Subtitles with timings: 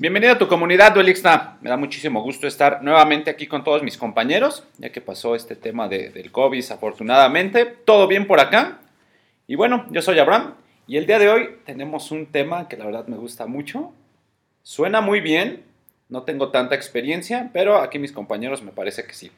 [0.00, 1.58] Bienvenido a tu comunidad Duelixna.
[1.60, 5.56] Me da muchísimo gusto estar nuevamente aquí con todos mis compañeros, ya que pasó este
[5.56, 7.66] tema de- del COVID, afortunadamente.
[7.66, 8.78] Todo bien por acá.
[9.48, 10.54] Y bueno, yo soy Abraham
[10.86, 13.92] y el día de hoy tenemos un tema que la verdad me gusta mucho.
[14.62, 15.64] Suena muy bien,
[16.08, 19.32] no tengo tanta experiencia, pero aquí mis compañeros me parece que sí.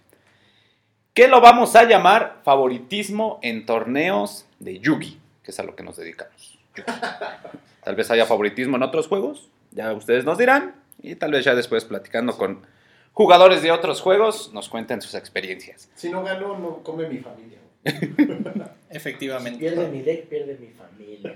[1.15, 5.19] ¿Qué lo vamos a llamar favoritismo en torneos de Yugi?
[5.43, 6.59] Que es a lo que nos dedicamos.
[6.77, 6.91] Yugi.
[7.85, 11.55] Tal vez haya favoritismo en otros juegos, ya ustedes nos dirán, y tal vez ya
[11.55, 12.67] después platicando con
[13.13, 15.91] jugadores de otros juegos nos cuenten sus experiencias.
[15.95, 17.59] Si no gano, no come mi familia.
[18.91, 19.59] Efectivamente.
[19.59, 21.35] Pierde mi deck, pierde mi familia.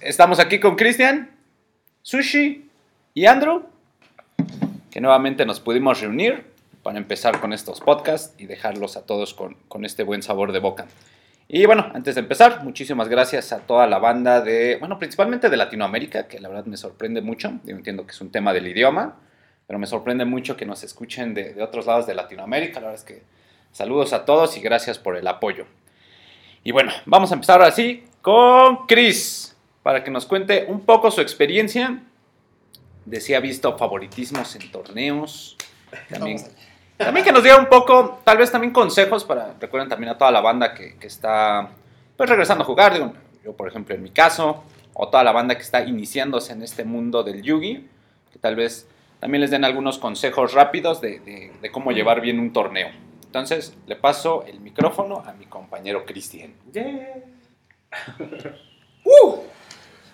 [0.00, 1.30] Estamos aquí con Cristian,
[2.02, 2.68] Sushi
[3.14, 3.64] y Andrew,
[4.90, 6.44] que nuevamente nos pudimos reunir
[6.82, 10.58] para empezar con estos podcasts y dejarlos a todos con, con este buen sabor de
[10.58, 10.86] boca.
[11.48, 15.56] Y bueno, antes de empezar, muchísimas gracias a toda la banda de, bueno, principalmente de
[15.56, 17.58] Latinoamérica, que la verdad me sorprende mucho.
[17.64, 19.16] Yo entiendo que es un tema del idioma,
[19.66, 22.80] pero me sorprende mucho que nos escuchen de, de otros lados de Latinoamérica.
[22.80, 23.22] La verdad es que
[23.72, 25.64] saludos a todos y gracias por el apoyo.
[26.64, 31.10] Y bueno, vamos a empezar ahora sí con Chris, para que nos cuente un poco
[31.10, 32.02] su experiencia
[33.06, 35.56] de si ha visto favoritismos en torneos.
[36.10, 36.38] También.
[36.98, 40.30] También que nos diga un poco, tal vez también consejos para, recuerden también a toda
[40.30, 41.68] la banda que, que está
[42.16, 43.12] pues regresando a jugar, digo,
[43.44, 46.84] yo por ejemplo en mi caso, o toda la banda que está iniciándose en este
[46.84, 47.88] mundo del Yugi,
[48.32, 48.88] que tal vez
[49.20, 52.88] también les den algunos consejos rápidos de, de- cómo llevar bien un torneo.
[53.24, 56.54] Entonces, le paso el micrófono a mi compañero Cristian.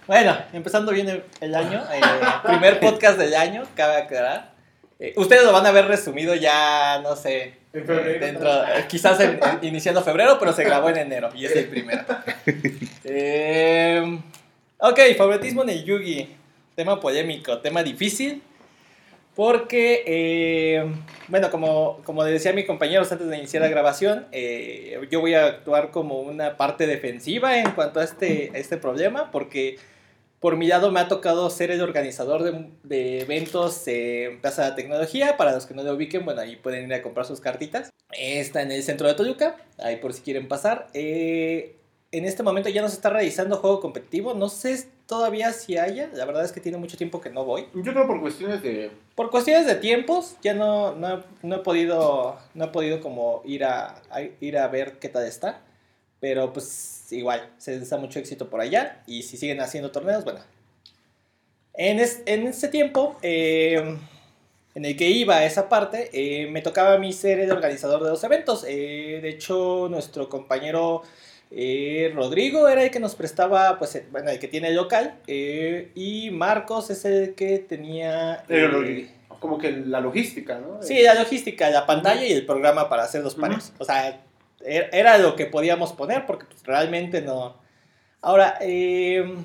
[0.07, 1.83] Bueno, empezando bien el, año,
[2.45, 4.54] primer podcast del año, cabe aclarar.
[5.01, 8.25] Eh, ustedes lo van a ver resumido ya, no sé, En febrero.
[8.25, 11.67] dentro, eh, quizás en- en- iniciando febrero, pero se grabó en enero y es el
[11.67, 12.03] primero.
[13.07, 14.19] Eh,
[14.79, 16.29] ok, favoritismo en el Yugi,
[16.75, 18.43] tema polémico, tema difícil,
[19.35, 20.85] porque, eh,
[21.29, 25.47] bueno, como, como decía mi compañero antes de iniciar la grabación, eh, yo voy a
[25.47, 29.77] actuar como una parte defensiva en cuanto a este, a este problema, porque
[30.45, 34.69] por mi lado me ha tocado ser el organizador de, de eventos en Plaza de
[34.69, 35.39] la Tecnología.
[35.39, 37.91] Para los que no lo ubiquen, bueno, ahí pueden ir a comprar sus cartitas.
[38.13, 40.89] Está en el centro de Toluca, ahí por si quieren pasar.
[40.93, 41.77] Eh,
[42.13, 44.35] en este momento ya no se está realizando juego competitivo.
[44.35, 46.11] No sé todavía si haya.
[46.13, 47.67] La verdad es que tiene mucho tiempo que no voy.
[47.75, 48.91] Yo creo por cuestiones de.
[49.15, 53.65] Por cuestiones de tiempos, ya no, no, no he podido, no he podido como ir
[53.65, 55.63] a, a- ir a ver qué tal está.
[56.21, 59.03] Pero pues igual, se les da mucho éxito por allá.
[59.07, 60.41] Y si siguen haciendo torneos, bueno.
[61.75, 63.97] En, es- en ese tiempo, eh,
[64.75, 68.03] en el que iba a esa parte, eh, me tocaba a mí ser el organizador
[68.03, 68.65] de los eventos.
[68.69, 71.03] Eh, de hecho, nuestro compañero
[71.51, 75.17] eh, Rodrigo era el que nos prestaba, pues, eh, bueno, el que tiene el local.
[75.27, 78.45] eh, y Marcos es el que tenía...
[78.49, 79.11] Eh,
[79.41, 80.83] como que la logística, ¿no?
[80.83, 83.73] Sí, la logística, la pantalla y el programa para hacer los paneos.
[83.79, 84.23] O sea,
[84.65, 87.57] era lo que podíamos poner porque pues, realmente no.
[88.21, 89.37] Ahora, eh,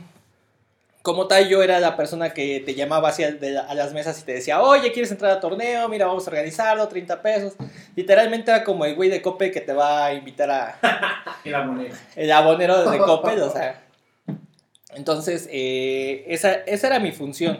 [1.01, 4.25] como tal, yo era la persona que te llamaba hacia de a las mesas y
[4.25, 5.87] te decía, oye, ¿quieres entrar a torneo?
[5.89, 7.53] Mira, vamos a organizarlo, 30 pesos.
[7.95, 10.79] Literalmente era como el güey de Coppel que te va a invitar a,
[11.43, 11.95] Y la moneda.
[12.15, 13.81] el abonero de o sea.
[14.95, 17.59] Entonces, eh, esa, esa era mi función.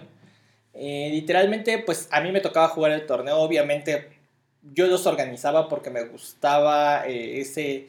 [0.73, 3.37] Eh, literalmente, pues a mí me tocaba jugar el torneo.
[3.37, 4.18] Obviamente,
[4.73, 7.87] yo los organizaba porque me gustaba eh, ese,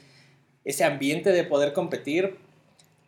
[0.65, 2.39] ese ambiente de poder competir.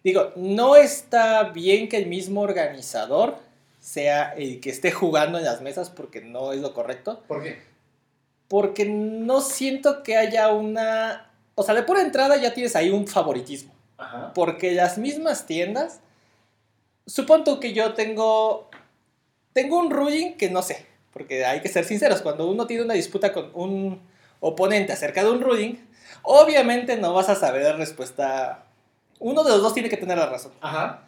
[0.04, 3.36] Digo, no está bien que el mismo organizador
[3.80, 7.72] sea el que esté jugando en las mesas porque no es lo correcto ¿Por qué?
[8.52, 11.30] porque no siento que haya una...
[11.54, 13.72] O sea, de pura entrada ya tienes ahí un favoritismo.
[13.96, 14.34] Ajá.
[14.34, 16.00] Porque las mismas tiendas...
[17.06, 18.68] Supongo que yo tengo...
[19.54, 20.84] Tengo un ruling que no sé.
[21.12, 22.22] Porque hay que ser sinceros.
[22.22, 24.00] Cuando uno tiene una disputa con un
[24.40, 25.74] oponente acerca de un ruling,
[26.22, 28.64] obviamente no vas a saber la respuesta...
[29.18, 30.52] Uno de los dos tiene que tener la razón.
[30.60, 31.04] Ajá.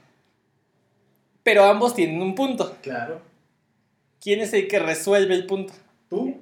[1.43, 2.77] Pero ambos tienen un punto.
[2.83, 3.21] Claro.
[4.21, 5.73] ¿Quién es el que resuelve el punto?
[6.09, 6.39] ¿Tú?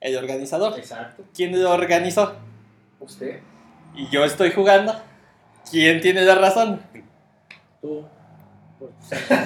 [0.00, 0.78] El organizador.
[0.78, 1.24] Exacto.
[1.34, 2.34] ¿Quién lo organizó?
[2.98, 3.40] ¿Usted?
[3.96, 4.94] y yo estoy jugando,
[5.70, 6.80] ¿quién tiene la razón?
[7.80, 8.04] Tú.
[8.78, 8.92] Por-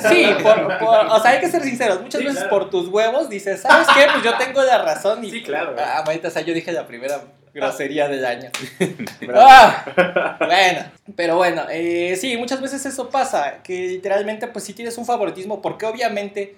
[0.08, 2.00] Sí, por, por- o sea, hay que ser sinceros.
[2.02, 2.50] Muchas Sí, veces claro.
[2.58, 4.06] por tus huevos dices, ¿sabes qué?
[4.12, 5.24] Pues yo tengo la razón.
[5.24, 5.74] Y, Sí, claro.
[5.78, 7.20] Ah, maldita, o sea, yo dije la primera
[7.54, 8.50] grosería del año.
[9.34, 10.84] Ah, bueno,
[11.16, 15.60] pero bueno, eh, sí, muchas veces eso pasa, que literalmente pues si tienes un favoritismo,
[15.62, 16.56] porque obviamente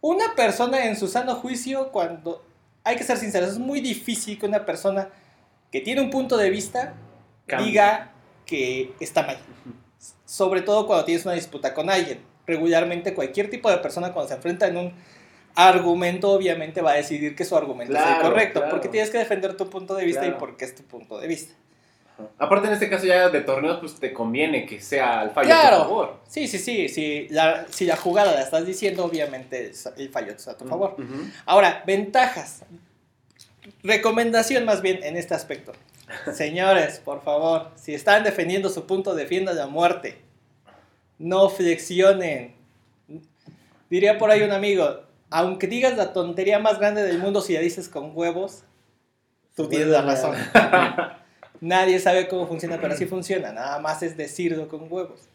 [0.00, 2.44] una persona en su sano juicio, cuando,
[2.84, 5.08] hay que ser sinceros, es muy difícil que una persona
[5.70, 6.94] que tiene un punto de vista
[7.58, 8.10] diga
[8.46, 9.38] que está mal.
[10.28, 12.20] Sobre todo cuando tienes una disputa con alguien.
[12.46, 14.92] regularmente cualquier tipo de persona cuando se enfrenta en un
[15.54, 18.70] argumento, obviamente va a decidir que su argumento es el Claro, correcto, claro.
[18.70, 20.38] porque tienes que defender tu punto de vista y Claro.
[20.38, 21.54] porque es tu punto de vista.
[22.38, 25.60] Aparte, en este caso ya de torneos, pues te conviene que sea el fallo a
[25.60, 25.76] Claro.
[25.76, 26.20] tu favor.
[26.26, 30.52] Sí, sí, sí, si la, si la jugada la estás diciendo, obviamente el fallo está
[30.52, 30.94] a tu favor.
[30.98, 31.30] Ujú.
[31.44, 32.62] Ahora, ventajas.
[33.82, 35.72] Recomendación más bien en este aspecto.
[36.32, 40.22] Señores, por favor, si están defendiendo su punto, defiendan la muerte.
[41.18, 42.54] No flexionen.
[43.90, 47.60] Diría por ahí un amigo, aunque digas la tontería más grande del mundo, si la
[47.60, 48.64] dices con huevos,
[49.56, 50.36] tú tienes la razón.
[51.60, 53.52] Nadie sabe cómo funciona, pero así funciona.
[53.52, 55.28] Nada más es decirlo con huevos.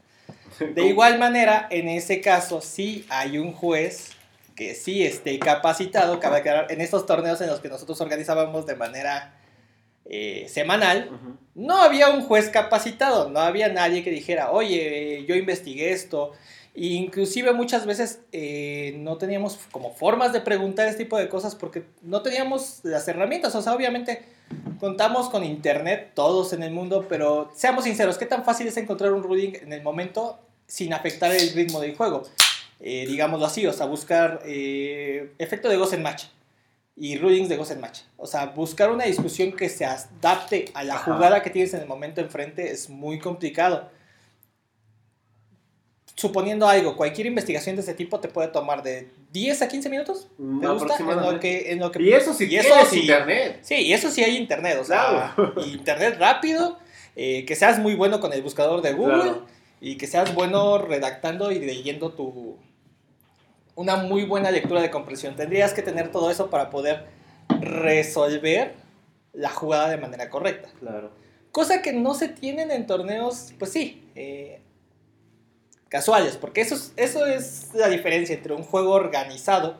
[0.59, 4.11] De igual manera, en ese caso, sí hay un juez
[4.55, 8.75] que sí esté capacitado, cabe aclarar, en estos torneos en los que nosotros organizábamos de
[8.75, 9.33] manera
[10.05, 11.09] eh, semanal,
[11.55, 16.31] no había un juez capacitado, no había nadie que dijera, oye, yo investigué esto.
[16.75, 21.53] E inclusive muchas veces eh, no teníamos como formas de preguntar este tipo de cosas
[21.53, 23.53] porque no teníamos las herramientas.
[23.53, 24.23] O sea, obviamente
[24.79, 29.13] contamos con internet todos en el mundo, pero seamos sinceros, ¿qué tan fácil es encontrar
[29.13, 32.23] un ruling en el momento sin afectar el ritmo del juego?
[32.79, 36.25] Eh, digámoslo así, o sea, buscar eh, efecto de Ghost en Match
[36.95, 38.01] y rulings de Ghost Match.
[38.17, 41.13] O sea, buscar una discusión que se adapte a la Ajá.
[41.13, 43.89] jugada que tienes en el momento enfrente es muy complicado.
[46.15, 50.27] Suponiendo algo, cualquier investigación de ese tipo te puede tomar de 10 a 15 minutos.
[50.37, 50.95] ¿Te gusta?
[50.99, 52.99] En lo que, en lo que, Y eso sí y eso sí.
[53.01, 53.59] internet.
[53.63, 55.35] Sí, y eso sí hay internet, o sea,
[55.65, 56.77] internet rápido,
[57.15, 59.45] eh, que seas muy bueno con el buscador de Google Claro.
[59.81, 62.57] y que seas bueno redactando y leyendo tu
[63.75, 65.35] una muy buena lectura de comprensión.
[65.35, 67.05] Tendrías que tener todo eso para poder
[67.59, 68.73] resolver
[69.33, 70.69] la jugada de manera correcta.
[70.79, 71.11] Claro.
[71.51, 74.61] Cosa que no se tienen en torneos, pues sí, eh,
[75.89, 79.77] casuales, porque eso es, eso es la diferencia entre un juego organizado,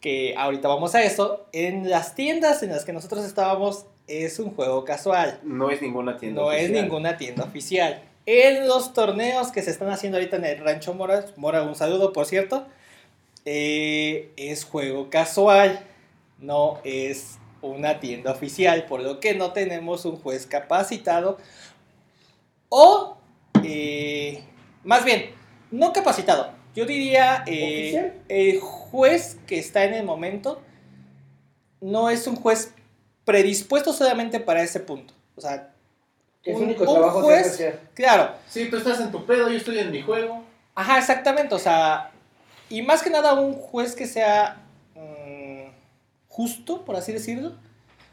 [0.00, 4.54] que ahorita vamos a eso, en las tiendas en las que nosotros estábamos es un
[4.54, 6.40] juego casual, No es ninguna tienda.
[6.40, 6.82] no es oficial.
[6.82, 8.02] ninguna tienda oficial.
[8.26, 12.12] En los torneos que se están haciendo ahorita en el Rancho Mora, Mora, un saludo
[12.12, 12.66] por cierto,
[13.50, 15.80] eh, es juego casual,
[16.38, 21.38] no es una tienda oficial, por lo que no tenemos un juez capacitado
[22.68, 23.16] o,
[23.64, 24.42] eh,
[24.84, 25.30] más bien,
[25.70, 28.14] no capacitado, yo diría eh, ¿Oficial?
[28.28, 30.60] el juez que está en el momento
[31.80, 32.74] no es un juez
[33.24, 35.14] predispuesto solamente para ese punto.
[35.36, 35.72] O sea,
[36.46, 39.90] un- único un trabajo juez- claro, Sí, tú estás en tu pedo, yo estoy en
[39.90, 40.44] mi juego.
[40.74, 42.10] Ajá, exactamente, o sea,
[42.70, 44.62] y más que nada un juez que sea
[44.94, 45.70] mm,
[46.28, 47.56] justo, por así decirlo.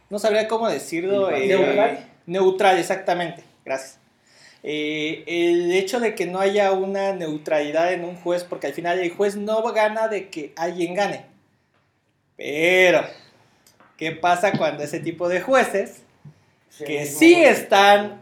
[0.10, 1.31] No sabría cómo decirlo.
[1.31, 2.10] eh, Neutral.
[2.25, 4.00] neutral, exactamente, gracias.
[4.63, 9.00] Eh, el hecho de que no haya una neutralidad en un juez, porque al final
[9.00, 11.25] el juez no gana de que alguien gane.
[12.36, 13.02] Pero,
[13.98, 16.02] ¿qué pasa cuando ese tipo de jueces
[16.78, 18.19] que sí están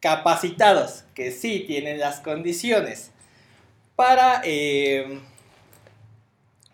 [0.00, 3.10] capacitados, que sí tienen las condiciones
[3.98, 5.18] para, eh,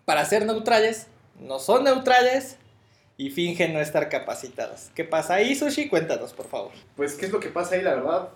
[0.04, 1.06] para ser neutrales,
[1.40, 2.58] no son neutrales
[3.16, 4.90] y fingen no estar capacitados.
[4.94, 5.88] ¿Qué pasa ahí, Sushi?
[5.88, 6.72] Cuéntanos, por favor.
[6.96, 8.28] Pues, ¿qué es lo que pasa ahí, la verdad?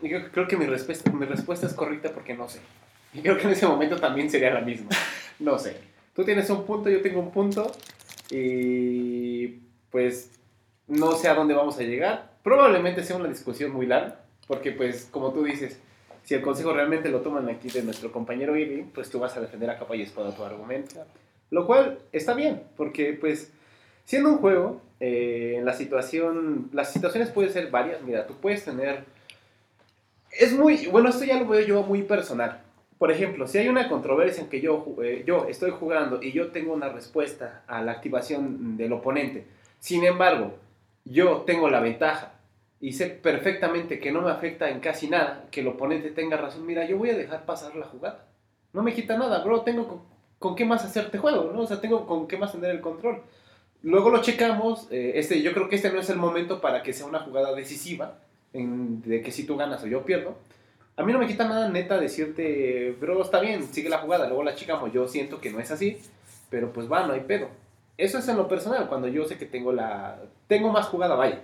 [0.00, 2.60] Yo creo que mi respuesta, mi respuesta es correcta porque no sé.
[3.12, 4.88] Y creo que en ese momento también sería la misma.
[5.38, 5.76] No sé.
[6.14, 7.70] Tú tienes un punto, yo tengo un punto.
[8.30, 9.58] Y
[9.90, 10.30] pues
[10.86, 12.32] no sé a dónde vamos a llegar.
[12.42, 14.20] Probablemente sea una discusión muy larga.
[14.46, 15.78] Porque pues como tú dices,
[16.22, 19.40] si el consejo realmente lo toman aquí de nuestro compañero Irving, pues tú vas a
[19.40, 21.04] defender a capa y espada tu argumento.
[21.50, 23.52] Lo cual está bien, porque pues
[24.04, 28.02] siendo un juego, eh, la situación, las situaciones pueden ser varias.
[28.02, 29.04] Mira, tú puedes tener...
[30.30, 32.62] Es muy, bueno, esto ya lo veo yo muy personal.
[32.98, 36.52] Por ejemplo, si hay una controversia en que yo, eh, yo estoy jugando y yo
[36.52, 39.44] tengo una respuesta a la activación del oponente,
[39.80, 40.54] sin embargo,
[41.04, 42.31] yo tengo la ventaja
[42.82, 46.66] y sé perfectamente que no me afecta en casi nada que el oponente tenga razón,
[46.66, 48.26] mira, yo voy a dejar pasar la jugada.
[48.74, 50.00] No me quita nada, bro, tengo con,
[50.40, 51.60] con qué más hacerte juego, ¿no?
[51.60, 53.22] O sea, tengo con qué más tener el control.
[53.82, 56.92] Luego lo checamos, eh, este, yo creo que este no es el momento para que
[56.92, 58.18] sea una jugada decisiva,
[58.52, 60.34] en- de que si tú ganas o yo pierdo.
[60.96, 64.42] A mí no me quita nada neta decirte, bro, está bien, sigue la jugada, luego
[64.42, 65.98] la checamos, yo siento que no es así,
[66.50, 67.46] pero pues va, no hay pedo.
[67.96, 70.18] Eso es en lo personal, cuando yo sé que tengo la...
[70.48, 71.40] Tengo más jugada, vaya.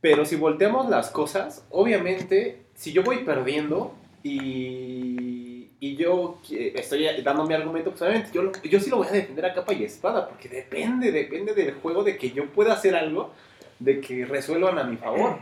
[0.00, 7.46] Pero si volteamos las cosas, obviamente, si yo voy perdiendo y, y yo estoy dando
[7.46, 10.28] mi argumento, pues obviamente yo, yo sí lo voy a defender a capa y espada,
[10.28, 13.32] porque depende, depende del juego de que yo pueda hacer algo,
[13.78, 15.38] de que resuelvan a mi favor.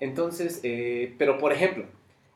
[0.00, 1.84] Entonces, eh, pero por ejemplo,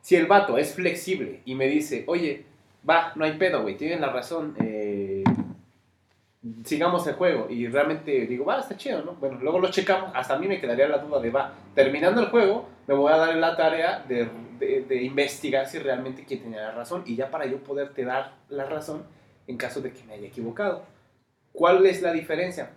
[0.00, 2.44] Si el vato es flexible y me dice, oye,
[2.88, 4.83] va, no hay pedo, güey, tienen la razón, eh,
[6.64, 7.48] sigamos el juego.
[7.50, 9.12] Y realmente digo, va, está chido, ¿no?
[9.14, 12.28] Bueno, luego lo checamos, hasta a mí me quedaría la duda de, va, terminando el
[12.28, 16.70] juego, me voy a dar la tarea de, de- investigar si realmente quién tenía la
[16.72, 19.02] razón y ya para yo poderte dar la razón
[19.46, 20.84] en caso de que me haya equivocado.
[21.52, 22.70] ¿Cuál es la diferencia?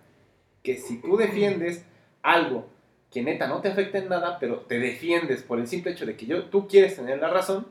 [0.62, 1.84] Que si tú defiendes
[2.22, 2.66] algo
[3.10, 6.16] que neta no te afecta en nada, pero te defiendes por el simple hecho de
[6.16, 7.66] que yo, tú quieres tener la razón,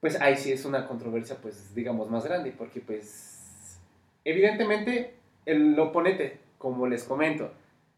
[0.00, 3.35] pues ahí sí es una controversia, pues digamos, más grande, porque pues
[4.26, 5.14] evidentemente
[5.46, 7.52] el oponente, como les comento,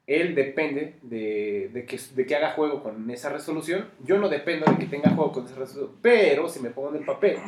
[0.06, 4.70] él depende de, de que, de que haga juego con esa resolución, yo no dependo
[4.70, 7.38] de que tenga juego con esa resolución, pero si me pongo en el papel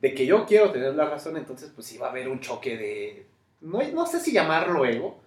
[0.00, 2.76] de que yo quiero tener la razón, entonces pues sí va a haber un choque
[2.76, 3.26] de,
[3.60, 5.20] no, no sé si llamarlo ego,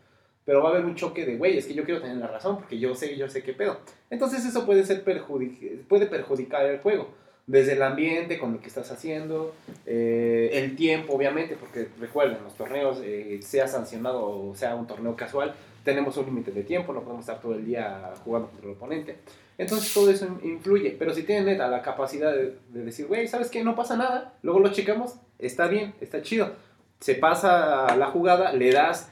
[0.45, 2.57] pero va a haber un choque de, güey, es que yo quiero tener la razón
[2.57, 3.79] porque yo sé, yo sé qué pedo.
[4.09, 7.13] Entonces eso puede, ser perjudic puede perjudicar el juego.
[7.45, 9.53] Desde el ambiente, con lo que estás haciendo,
[9.85, 15.15] eh, el tiempo, obviamente, porque recuerden, los torneos, eh, sea sancionado o sea un torneo
[15.17, 18.75] casual, tenemos un límite de tiempo, no podemos estar todo el día jugando contra el
[18.75, 19.17] oponente.
[19.57, 23.49] Entonces todo eso influye, pero si tienen neta la capacidad de, de decir, güey, ¿sabes
[23.49, 23.61] qué?
[23.63, 26.53] No pasa nada, luego lo checamos, está bien, está chido.
[27.01, 29.09] Se pasa la jugada, le das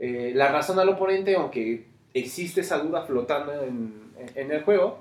[0.00, 4.98] eh, la razón al oponente, aunque existe esa duda flotando en, en el juego,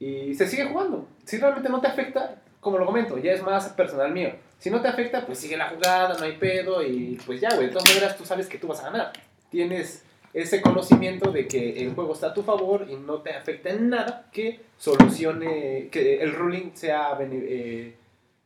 [0.00, 1.06] y se sigue jugando.
[1.24, 4.30] Si realmente no te afecta, como lo comento, ya es más personal mío.
[4.58, 7.66] Si no te afecta, pues sigue la jugada, no hay pedo, y pues ya, güey,
[7.66, 9.12] de todas maneras tú sabes que tú vas a ganar.
[9.50, 13.70] Tienes ese conocimiento de que el juego está a tu favor y no te afecta
[13.70, 17.94] en nada que solucione, que el ruling sea, bene- eh,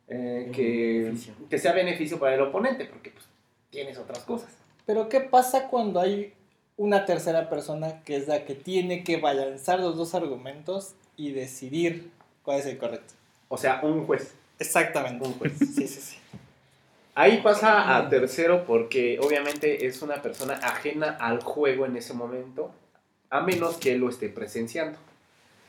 [0.07, 1.33] eh, que, Beneficio.
[1.49, 3.25] que sea beneficio para el oponente, porque pues
[3.69, 4.49] tienes otras cosas.
[4.85, 6.33] Pero ¿qué pasa cuando hay
[6.77, 12.11] una tercera persona que es la que tiene que balanzar los dos argumentos y decidir
[12.43, 13.13] cuál es el correcto?
[13.47, 14.35] O sea, un juez.
[14.59, 15.25] Exactamente.
[15.25, 15.53] Un juez.
[15.57, 16.17] Sí, sí, sí.
[17.15, 22.71] Ahí pasa a tercero porque obviamente es una persona ajena al juego en ese momento,
[23.29, 24.97] a menos que él lo esté presenciando.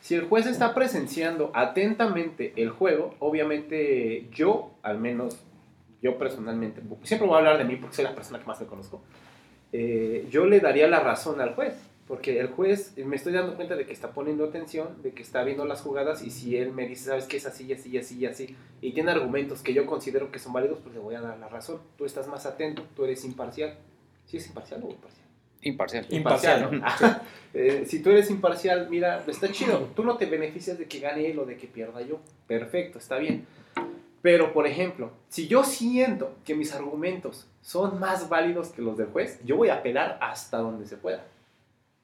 [0.00, 5.36] Si el juez está presenciando atentamente el juego, obviamente yo, al menos
[6.00, 8.66] yo personalmente, siempre voy a hablar de mí porque soy la persona que más le
[8.66, 9.02] conozco,
[9.72, 11.74] eh, yo le daría la razón al juez.
[12.10, 15.44] Porque el juez, me estoy dando cuenta de que está poniendo atención, de que está
[15.44, 17.98] viendo las jugadas y si él me dice, sabes que es así, y así, y
[17.98, 21.14] así, y así, y tiene argumentos que yo considero que son válidos, pues le voy
[21.14, 21.80] a dar la razón.
[21.96, 23.76] Tú estás más atento, tú eres imparcial.
[24.26, 25.24] ¿Sí es imparcial o imparcial?
[25.62, 26.06] Imparcial.
[26.10, 27.22] Imparcial.
[27.54, 29.90] Eh, si tú eres imparcial, mira, está chido.
[29.94, 32.18] Tú no te beneficias de que gane él o de que pierda yo.
[32.48, 33.46] Perfecto, está bien.
[34.20, 39.06] Pero, por ejemplo, si yo siento que mis argumentos son más válidos que los del
[39.08, 41.24] juez, yo voy a apelar hasta donde se pueda.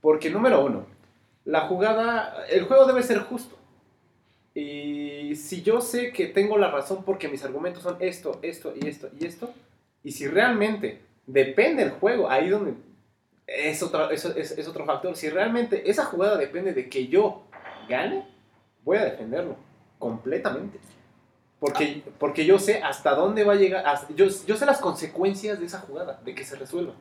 [0.01, 0.87] Porque, número uno,
[1.45, 3.57] la jugada, el juego debe ser justo.
[4.55, 8.89] Y si yo sé que tengo la razón porque mis argumentos son esto, esto y
[8.89, 9.53] esto y esto,
[10.03, 12.75] y si realmente depende el juego, ahí donde
[13.47, 17.43] es otro, es, es- es otro factor, si realmente esa jugada depende de que yo
[17.89, 18.27] gane,
[18.83, 19.57] voy a defenderlo
[19.99, 20.79] completamente.
[21.61, 25.59] Porque, porque yo sé hasta dónde va a llegar, hasta- yo, yo sé las consecuencias
[25.61, 26.95] de esa jugada, de que se resuelva.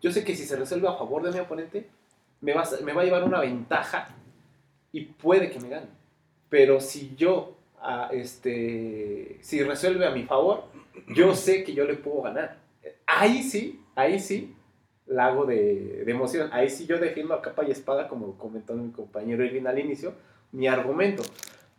[0.00, 1.88] Yo sé que si se resuelve a favor de mi oponente,
[2.44, 4.08] me a- me va a llevar una ventaja
[4.92, 5.86] y puede que me gane.
[6.50, 10.64] Pero si yo, ah, este, si resuelve a mi favor,
[11.08, 12.58] yo sé que yo le puedo ganar.
[13.06, 14.54] Ahí sí, ahí sí,
[15.06, 16.50] la hago de, de emoción.
[16.52, 20.14] Ahí sí yo defiendo a capa y espada, como comentó mi compañero Irving al inicio,
[20.52, 21.22] mi argumento.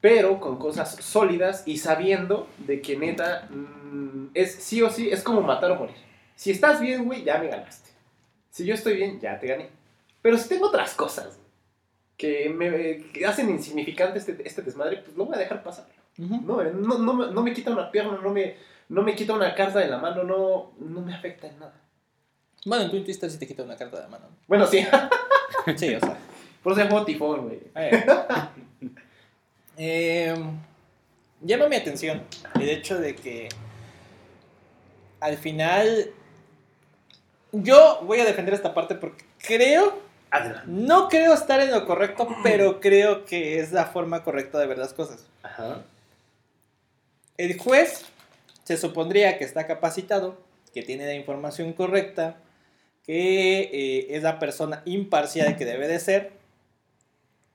[0.01, 5.23] Pero con cosas sólidas y sabiendo de que neta mm, es sí o sí, es
[5.23, 5.95] como matar o morir.
[6.35, 7.89] Si estás bien, güey, ya me ganaste.
[8.49, 9.69] Si yo estoy bien, ya te gané.
[10.25, 11.37] Pero si tengo otras cosas
[12.17, 15.85] que me que hacen insignificante este, este desmadre, pues lo voy a dejar pasar.
[16.17, 16.41] Ujú.
[16.41, 18.55] No, no, no, me- no me quita una pierna, no me,
[18.89, 21.79] no me quita una carta de la mano, no, no me afecta en nada.
[22.65, 24.25] Bueno, en Twin Twister sí te quita una carta de mano.
[24.47, 24.83] Bueno, sí,
[25.77, 26.17] Sí, o sea.
[26.63, 27.59] por eso juego tifón, güey.
[27.75, 28.03] Eh.
[29.77, 30.33] Eh,
[31.41, 32.23] llama mi atención
[32.59, 33.49] el hecho de que
[35.19, 36.11] al final
[37.51, 39.99] yo voy a defender esta parte porque creo,
[40.31, 40.63] Adelante.
[40.67, 44.77] no creo estar en lo correcto, pero creo que es la forma correcta de ver
[44.77, 45.25] las cosas.
[45.43, 45.83] Ajá.
[47.37, 48.05] El juez
[48.63, 50.37] se supondría que está capacitado,
[50.73, 52.37] que tiene la información correcta,
[53.05, 56.33] que eh, es la persona imparcial que debe de ser.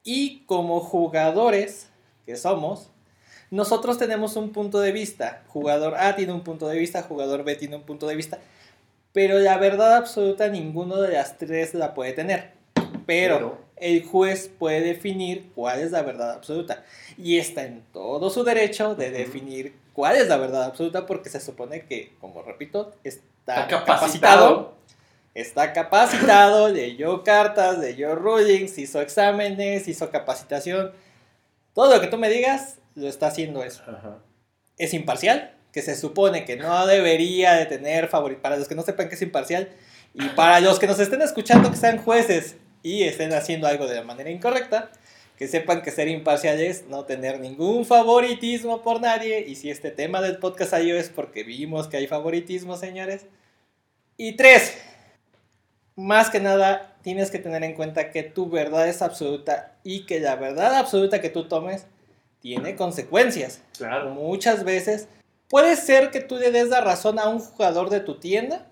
[0.04, 1.88] Y como jugadores
[2.24, 2.90] que somos,
[3.50, 5.42] nosotros tenemos un punto de vista.
[5.48, 8.38] Jugador A tiene un punto de vista, jugador B tiene un punto de vista.
[9.12, 12.52] Pero la verdad absoluta ninguno de las tres la puede tener.
[13.06, 16.84] Pero el juez puede definir cuál es la verdad absoluta.
[17.16, 21.40] Y está en todo su derecho de definir cuál es la verdad absoluta porque se
[21.40, 23.22] supone que, como repito, está,
[23.62, 23.86] Está capacitado.
[23.86, 24.80] capacitado.
[25.34, 30.92] Está capacitado, leyó cartas, leyó rulings, hizo exámenes, hizo capacitación.
[31.72, 33.82] Todo lo que tú me digas, lo está haciendo eso.
[34.76, 38.42] Es imparcial, que se supone que no debería de tener favorito.
[38.42, 39.68] Para los que no sepan que es imparcial,
[40.14, 43.96] y para los que nos estén escuchando que sean jueces y estén haciendo algo de
[43.96, 44.90] la manera incorrecta,
[45.36, 49.46] que sepan que ser imparcial es no tener ningún favoritismo por nadie.
[49.46, 53.24] Y si este tema del podcast salió es porque vimos que hay favoritismo, señores.
[54.18, 54.76] Y tres,
[55.96, 60.20] más que nada, tienes que tener en cuenta que tu verdad es absoluta y que
[60.20, 61.86] la verdad absoluta que tú tomes
[62.40, 63.62] tiene consecuencias.
[63.78, 64.10] Claro.
[64.10, 65.08] Muchas veces
[65.48, 68.66] puede ser que tú le des la razón a un jugador de tu tienda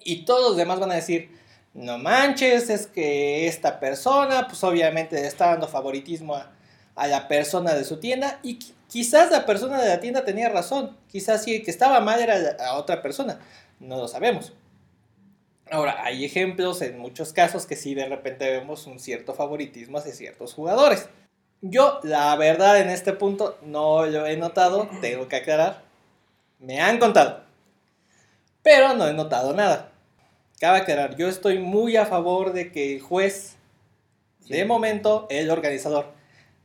[0.00, 1.30] y todos los demás van a decir,
[1.74, 7.74] no manches, es que esta persona, pues obviamente le está dando favoritismo a, la persona
[7.74, 11.54] de su tienda y qui- quizás la persona de la tienda tenía razón, quizás sí,
[11.56, 13.38] el que estaba mal era la- a otra persona,
[13.78, 14.52] no lo sabemos.
[15.70, 20.12] Ahora, hay ejemplos en muchos casos que sí de repente vemos un cierto favoritismo hacia
[20.12, 21.08] ciertos jugadores.
[21.62, 25.82] Yo, la verdad, en este punto no lo he notado, tengo que aclarar.
[26.58, 27.44] Me han contado,
[28.62, 29.92] pero no he notado nada.
[30.60, 33.56] Cabe aclarar, yo estoy muy a favor de que el juez,
[34.44, 34.52] Sí.
[34.52, 36.12] de momento, el organizador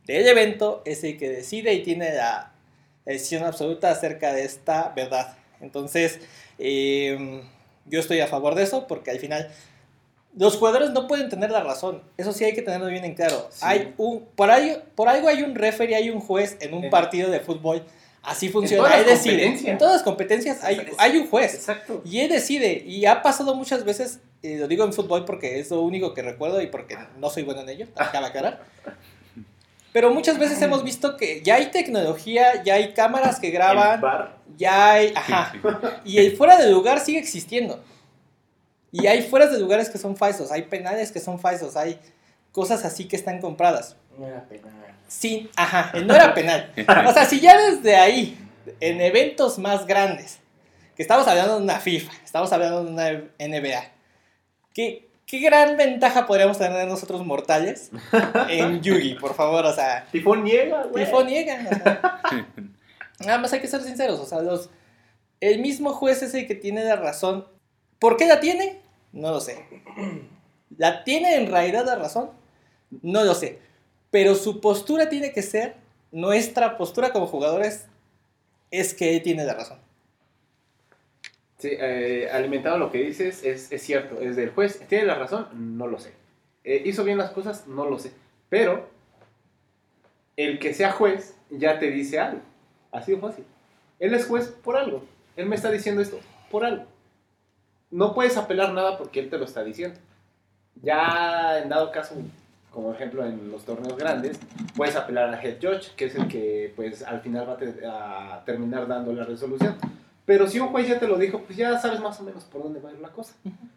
[0.06, 2.52] del evento, es el que decide y tiene la
[3.06, 5.38] decisión absoluta acerca de esta verdad.
[5.62, 6.20] Entonces,
[6.58, 7.42] eh,
[7.86, 9.50] yo estoy a favor de eso porque al final
[10.36, 12.02] los jugadores no pueden tener la razón.
[12.18, 13.48] Eso sí hay que tenerlo bien en claro.
[13.50, 13.60] Sí.
[13.62, 17.30] Hay un, por, ahí, por algo hay un referee, hay un juez en un partido
[17.30, 17.82] de fútbol.
[18.26, 18.82] Así funciona.
[18.82, 19.32] todas Él decide.
[19.34, 19.72] competencias.
[19.72, 21.54] En todas las competencias hay, hay un juez.
[21.54, 22.02] Exacto.
[22.04, 22.82] Y él decide.
[22.84, 26.22] Y ha pasado muchas veces, eh, lo digo en fútbol porque es lo único que
[26.22, 28.64] recuerdo y porque no soy bueno en ello, acaba aclarar.
[29.92, 34.36] Pero muchas veces hemos visto que ya hay tecnología, ya hay cámaras que graban, bar.
[34.58, 35.12] ya hay.
[35.14, 35.54] Ajá.
[36.04, 37.82] Y el fuera de lugar sigue existiendo.
[38.90, 41.98] Y hay fueras de lugares que son falsos, hay penales que son falsos, hay
[42.52, 43.96] cosas así que están compradas.
[44.18, 44.72] No era penal.
[45.08, 46.72] Sí, ajá, no era penal.
[47.06, 48.38] O sea, si ya desde ahí,
[48.80, 50.38] en eventos más grandes,
[50.94, 53.84] que estamos hablando de una FIFA, estamos hablando de una NBA,
[54.72, 57.90] ¿qué, qué gran ventaja podríamos tener nosotros mortales
[58.48, 59.66] en Yugi, por favor?
[59.66, 61.04] O sea, Tifón niega, güey.
[61.04, 61.68] Tifo niega.
[61.70, 62.20] o sea.
[63.20, 64.70] Nada más hay que ser sinceros, o sea, los,
[65.40, 67.46] el mismo juez es el que tiene la razón.
[67.98, 68.80] ¿Por qué la tiene?
[69.12, 69.66] No lo sé.
[70.76, 72.30] ¿La tiene en realidad la razón?
[73.02, 73.58] No lo sé.
[74.16, 75.74] Pero su postura tiene que ser,
[76.10, 77.86] nuestra postura como jugadores,
[78.70, 79.78] es que él tiene la razón.
[81.58, 84.18] Sí, eh, alimentado lo que dices, es, cierto.
[84.18, 84.80] Es del juez.
[84.88, 85.76] ¿Tiene la razón?
[85.76, 86.14] No lo sé.
[86.64, 87.66] Eh, ¿Hizo bien las cosas?
[87.66, 88.10] No lo sé.
[88.48, 88.88] Pero
[90.38, 92.40] el que sea juez ya te dice algo.
[92.92, 93.44] Así de fácil.
[93.98, 95.04] Él es juez por algo.
[95.36, 96.18] Él me está diciendo esto
[96.50, 96.86] por algo.
[97.90, 100.00] No puedes apelar nada porque él te lo está diciendo.
[100.80, 102.14] Ya en dado caso,
[102.76, 104.38] como ejemplo en los torneos grandes,
[104.76, 107.86] puedes apelar al head judge, que es el que pues al final va a, te-
[107.86, 109.74] a terminar dando la resolución.
[110.26, 112.62] Pero si un juez ya te lo dijo, pues ya sabes más o menos por
[112.62, 113.34] dónde va a ir la cosa.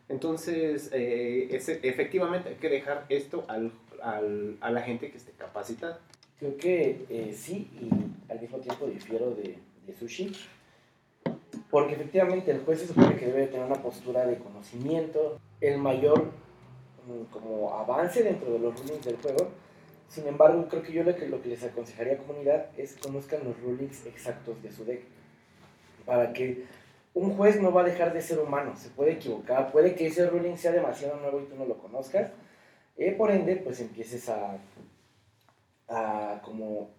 [0.09, 3.71] Entonces, eh, ese- efectivamente hay que dejar esto al,
[4.03, 5.99] al- a la gente que esté capacitada.
[6.39, 10.33] Creo que eh, sí, y al mismo tiempo difiero de, de Sushi.
[11.69, 16.31] Porque efectivamente el juez se supone que debe tener una postura de conocimiento, el mayor
[17.31, 19.49] como avance dentro de los rulings del juego.
[20.07, 23.01] Sin embargo, creo que yo lo que, lo que les aconsejaría a comunidad es que
[23.01, 25.01] conozcan los rulings exactos de su deck.
[26.05, 26.65] Para que
[27.13, 30.27] un juez no va a dejar de ser humano, se puede equivocar, puede que ese
[30.27, 32.31] ruling sea demasiado nuevo y tú no lo conozcas.
[32.97, 34.57] Eh, por ende, pues empieces a,
[35.87, 36.89] a como...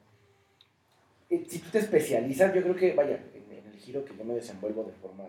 [1.31, 4.25] eh, Si tú te especializas, yo creo que, vaya, en, en el giro que yo
[4.25, 5.25] me desenvuelvo de forma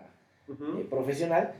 [0.78, 1.54] eh, profesional,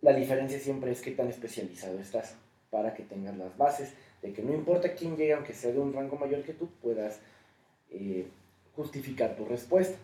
[0.00, 2.36] la diferencia siempre es qué tan especializado estás
[2.72, 5.92] para que tengas las bases de que no importa quién llegue, aunque sea de un
[5.92, 7.20] rango mayor que tú, puedas
[7.90, 8.24] eh,
[8.74, 9.96] justificar tu respuesta.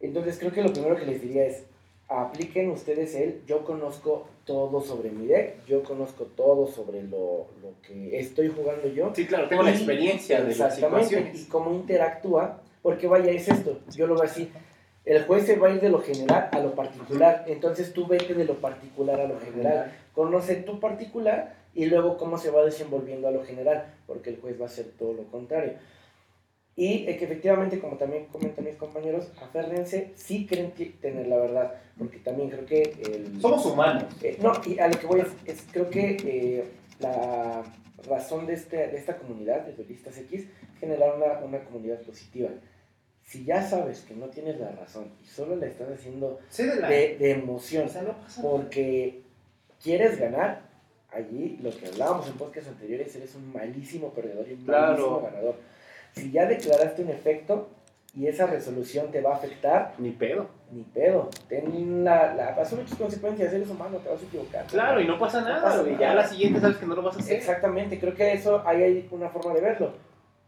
[0.00, 1.64] Entonces creo que lo primero que les diría es,
[2.08, 7.72] apliquen ustedes el, yo conozco todo sobre mi deck, yo conozco todo sobre lo, lo
[7.82, 9.12] que estoy jugando yo.
[9.12, 11.42] Sí, claro, tengo la experiencia de las Exactamente, situaciones.
[11.42, 14.48] y cómo interactúa, porque vaya, es esto, yo lo veo así,
[15.06, 18.34] el juez se va a ir de lo general a lo particular, entonces tú vete
[18.34, 23.28] de lo particular a lo general, conoce tu particular y luego cómo se va desenvolviendo
[23.28, 25.74] a lo general, porque el juez va a hacer todo lo contrario.
[26.76, 31.74] Y eh, que efectivamente, como también comentan mis compañeros, aférrense si creen tener la verdad,
[31.96, 33.40] porque también creo que el...
[33.40, 34.04] Somos humanos.
[34.22, 36.64] Eh, no, y a lo que voy es, es creo que eh,
[36.98, 37.62] la
[38.08, 40.48] razón de, este, de esta comunidad, de Duelistas X,
[40.80, 42.50] generar una, una comunidad positiva.
[43.22, 46.88] Si ya sabes que no tienes la razón y solo la estás haciendo Cédela.
[46.88, 49.22] de, de emoción, O sea, no porque
[49.82, 50.73] quieres ganar,
[51.14, 54.86] allí lo que hablábamos en podcast anteriores, eres un malísimo perdedor y un Claro.
[54.92, 55.54] malísimo ganador.
[56.12, 57.68] Si ya declaraste un efecto
[58.16, 60.46] y esa resolución te va a afectar, Ni pedo.
[60.70, 61.30] ni pedo.
[61.48, 64.64] Ten la, la, asume tus consecuencias, eres humano, te vas a equivocar.
[64.66, 65.92] Claro, y no pasa No nada, pasa güey.
[65.94, 66.00] nada.
[66.06, 67.36] Ya a la siguiente sabes que no lo vas a hacer.
[67.36, 69.92] Exactamente, creo que eso ahí hay una forma de verlo.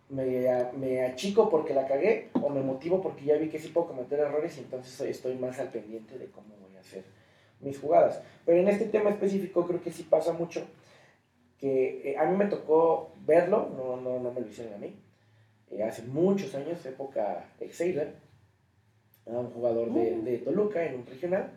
[0.09, 0.47] Me,
[0.79, 4.21] me achico porque la cagué o me motivo porque ya vi que sí puedo cometer
[4.21, 7.03] errores y entonces estoy más al pendiente de cómo voy a hacer
[7.61, 8.23] mis jugadas.
[8.45, 10.67] Pero en este tema específico creo que sí pasa mucho
[11.59, 14.95] que eh, a mí me tocó verlo, no, no, no me lo hicieron a mí,
[15.71, 17.47] eh, hace muchos años, época
[19.27, 21.51] a un jugador de, de Toluca en un regional.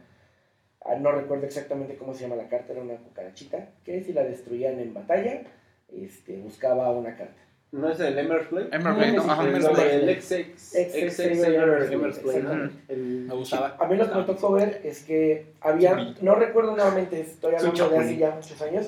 [0.82, 4.24] Ah, no recuerdo exactamente cómo se llama la carta, era una cucarachita, que si la
[4.24, 5.44] destruían en batalla,
[5.90, 7.42] este, buscaba una carta.
[7.72, 8.68] ¿No es el Emer's Play?
[8.72, 9.22] Emberblade, ¿no?
[9.32, 9.96] Ajá, El El, Emberblade.
[10.14, 11.92] el XX.
[11.92, 12.44] Emer's Play.
[12.90, 13.76] Me gustaba.
[13.80, 17.90] A mí lo que me tocó ver es que había, no recuerdo nuevamente, estoy hablando
[17.90, 18.88] de hace ya muchos años,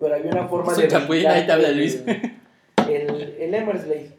[0.00, 1.28] pero había una forma de...
[1.28, 2.02] ahí te habla el- Luis.
[2.88, 4.10] El, el Emerslade,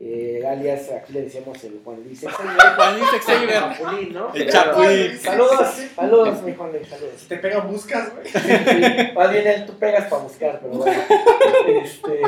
[0.00, 2.56] eh, alias, aquí le decíamos el Juan Luis Xavier.
[2.76, 3.50] Juan Luis Xavier.
[3.50, 4.34] Chapulín, ¿no?
[4.34, 5.18] El Chapulín.
[5.18, 7.12] Saludos, saludos, mi Juan Luis, saludos.
[7.18, 8.26] Si te pegan, buscas, güey.
[8.26, 11.02] Sí, más bien él, tú pegas para buscar, pero bueno.
[11.82, 12.22] Este,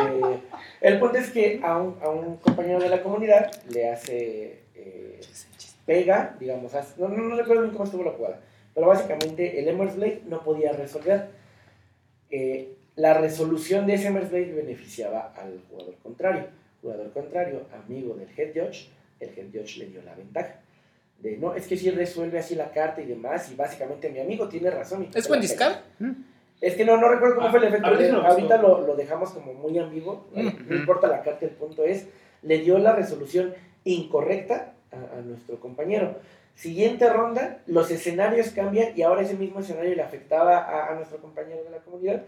[0.81, 5.21] el punto es que a un, a un compañero de la comunidad le hace, eh,
[5.87, 8.40] pega, digamos, hace- no, no, no recuerdo bien cómo estuvo la jugada,
[8.75, 11.29] pero básicamente el Emersblade no podía resolver.
[12.31, 16.47] Eh, la resolución de ese Emersblade beneficiaba al jugador contrario.
[16.83, 18.88] Jugador contrario, amigo del head judge,
[19.21, 20.61] el head judge le dio la ventaja.
[21.19, 24.49] De no, es que si resuelve así la carta y demás, y básicamente mi amigo
[24.49, 25.03] tiene razón.
[25.12, 25.83] y ¿Es buen pega.
[26.61, 27.87] Es que no, no recuerdo cómo Ah, fue el efecto.
[27.88, 28.27] a mí sí me gustó.
[28.29, 30.27] Ahorita lo, lo dejamos como muy ambiguo.
[30.35, 30.73] Mm, No mm.
[30.81, 32.07] importa la carta, el punto es,
[32.42, 36.16] le dio la resolución incorrecta a, a nuestro compañero.
[36.55, 41.18] Siguiente ronda, los escenarios cambian y ahora ese mismo escenario le afectaba a, a nuestro
[41.18, 42.23] compañero de la comunidad.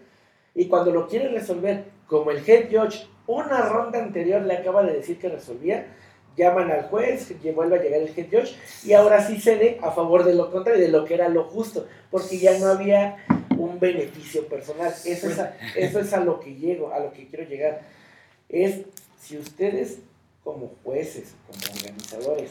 [0.54, 4.94] Y cuando lo quiere resolver, como el head judge una ronda anterior le acaba de
[4.94, 5.86] decir que resolvía,
[6.36, 9.90] llaman al juez, que vuelve a llegar el head judge y ahora sí cede a
[9.90, 13.16] favor de lo contrario, de lo que era lo justo, porque ya no había
[13.62, 14.92] un beneficio personal.
[15.04, 17.82] Eso es a, eso es a lo que llego, a lo que quiero llegar.
[18.48, 18.80] Es
[19.20, 19.98] si ustedes
[20.44, 22.50] como jueces, como organizadores,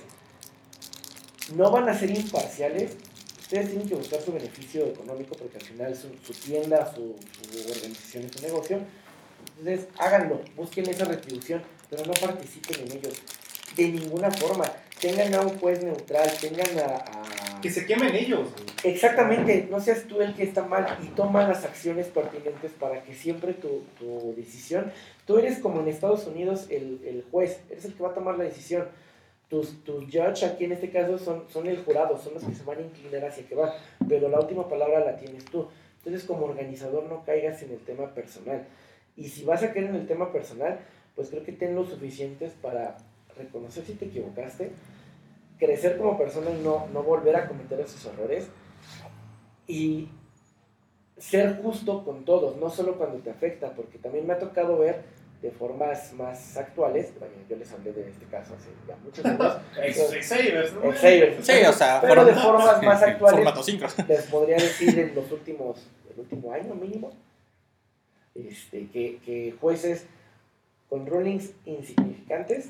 [1.56, 2.92] no van a ser imparciales,
[3.42, 7.72] ustedes tienen que buscar su beneficio económico porque al final su, su tienda, su, su
[7.72, 8.80] organización es su negocio.
[9.60, 13.16] Entonces háganlo, busquen esa retribución, pero no participen en ellos.
[13.76, 14.66] De ninguna forma.
[15.00, 16.96] Tengan a un juez neutral, tengan a...
[16.96, 18.48] a- Que se quemen ellos.
[18.84, 23.14] Exactamente, no seas tú el que está mal y toma las acciones pertinentes para que
[23.14, 24.92] siempre tu, tu decisión,
[25.28, 28.38] tú eres como en Estados Unidos el, el juez, eres el que va a tomar
[28.38, 28.88] la decisión.
[29.50, 32.64] Tus, tus judge aquí en este caso son, son el jurado, son los que se
[32.64, 33.76] van a inclinar hacia que va,
[34.08, 35.68] pero la última palabra la tienes tú.
[35.98, 38.66] Entonces como organizador no caigas en el tema personal.
[39.16, 40.80] Y si vas a caer en el tema personal,
[41.16, 42.98] pues creo que ten lo suficientes para
[43.38, 44.72] reconocer si te equivocaste,
[45.62, 48.48] crecer como persona y no, no volver a cometer esos errores
[49.68, 50.10] y
[51.20, 55.04] ser justo con todos, no solo cuando te afecta, porque también me ha tocado ver
[55.44, 57.14] de formas más actuales,
[57.48, 59.58] yo les hablé de este caso hace ya muchos años,
[60.28, 60.92] Xavers, ¿no?
[60.94, 63.86] Xavers, Sí, o sea, pero de forma- formas más actuales, Formato 5.
[64.08, 67.12] les podría decir en los últimos, el último año mínimo,
[68.34, 70.08] este, que, que jueces
[70.90, 72.70] con rulings insignificantes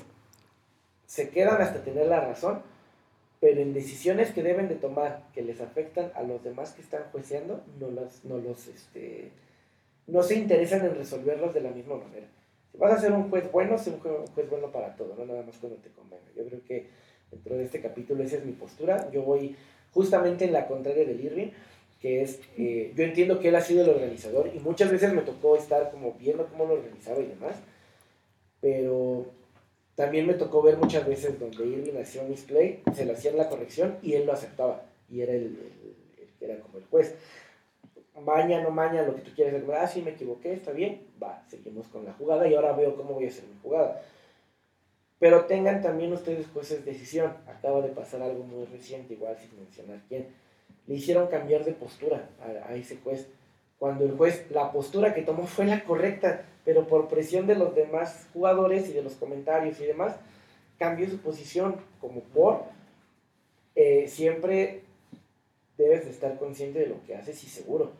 [1.06, 2.62] se quedan hasta tener la razón,
[3.42, 7.02] pero en decisiones que deben de tomar que les afectan a los demás que están
[7.10, 9.30] jueceando, no los, no los, este,
[10.06, 12.28] no se interesan en resolverlos de la misma manera.
[12.70, 15.16] Si vas a ser un juez bueno, sé un jue- un juez bueno para todo,
[15.18, 16.22] no nada más cuando te convenga.
[16.36, 16.86] Yo creo que
[17.32, 19.10] dentro de este capítulo esa es mi postura.
[19.10, 19.56] Yo voy
[19.92, 21.48] justamente en la contraria del Irving,
[22.00, 25.22] que es, eh, yo entiendo que él ha sido el organizador y muchas veces me
[25.22, 27.56] tocó estar como viendo cómo lo organizaba y demás,
[28.60, 29.26] pero
[29.94, 33.48] también me tocó ver muchas veces donde Irving hacía un misplay, se le hacían la
[33.48, 35.58] corrección y él lo aceptaba y era el,
[36.40, 37.14] era como el juez.
[38.24, 41.44] Maña, no maña, lo que tú quieras hacer, ah, sí, me equivoqué, está bien, va,
[41.48, 44.02] seguimos con la jugada y ahora veo cómo voy a hacer mi jugada.
[45.18, 47.32] Pero tengan también ustedes jueces decisión.
[47.46, 50.26] Acaba de pasar algo muy reciente, igual sin mencionar quién.
[50.88, 53.28] Le hicieron cambiar de postura a ese juez.
[53.78, 57.74] Cuando el juez, la postura que tomó fue la correcta, pero por presión de los
[57.74, 60.16] demás jugadores y de los comentarios y demás,
[60.78, 62.62] cambió su posición como por
[63.74, 64.82] eh, siempre
[65.78, 67.92] debes de estar consciente de lo que haces y seguro.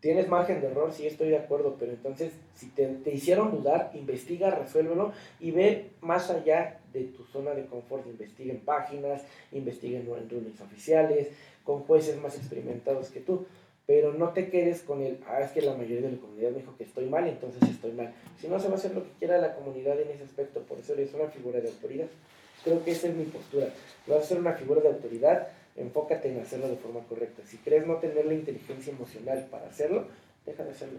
[0.00, 3.90] Tienes margen de error, sí estoy de acuerdo, pero entonces si te, te hicieron dudar,
[3.94, 8.06] investiga, resuélvelo y ve más allá de tu zona de confort.
[8.06, 11.28] Investiga en páginas, investiga en rulings oficiales,
[11.64, 13.46] con jueces más experimentados que tú.
[13.86, 16.60] Pero no te quedes con el, ah, es que la mayoría de la comunidad me
[16.60, 18.14] dijo que estoy mal, entonces estoy mal.
[18.40, 20.78] Si no, se va a hacer lo que quiera la comunidad en ese aspecto, por
[20.78, 22.06] eso eres una figura de autoridad.
[22.62, 23.68] Creo que esa es mi postura.
[24.06, 27.42] Vas a ser una figura de autoridad, enfócate en hacerlo de forma correcta.
[27.44, 30.06] Si crees no tener la inteligencia emocional para hacerlo,
[30.46, 30.98] deja de hacerlo.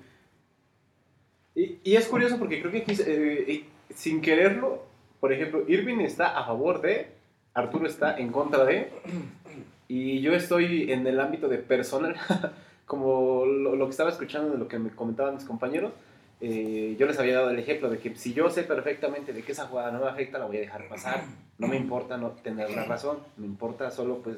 [1.55, 4.83] Y, y es curioso porque creo que aquí, eh, y sin quererlo,
[5.19, 7.07] por ejemplo, Irving está a favor de,
[7.53, 8.89] Arturo está en contra de,
[9.87, 12.15] y yo estoy en el ámbito de personal,
[12.85, 15.91] como lo, que estaba escuchando de lo que me comentaban mis compañeros.
[16.41, 19.53] eh, yo les había dado el ejemplo de que si yo sé perfectamente de que
[19.53, 21.23] esa jugada no me afecta, la voy a dejar pasar.
[21.57, 24.37] No me importa no tener la razón, me importa solo pues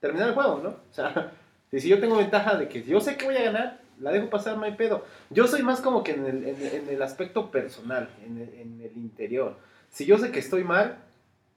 [0.00, 0.68] terminar el juego, ¿no?
[0.70, 1.32] O sea,
[1.70, 4.56] si yo tengo ventaja de que yo sé que voy a ganar, la dejo pasar,
[4.56, 5.04] no hay pedo.
[5.30, 8.48] Yo soy más como que en el, en el- en el aspecto personal, en el,
[8.54, 9.56] en el interior.
[9.90, 10.98] Si yo sé que estoy mal,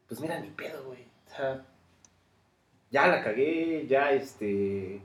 [0.07, 1.03] pues mira, ni pedo, güey.
[1.31, 1.61] O sea,
[2.91, 5.01] ya la cagué, ya este.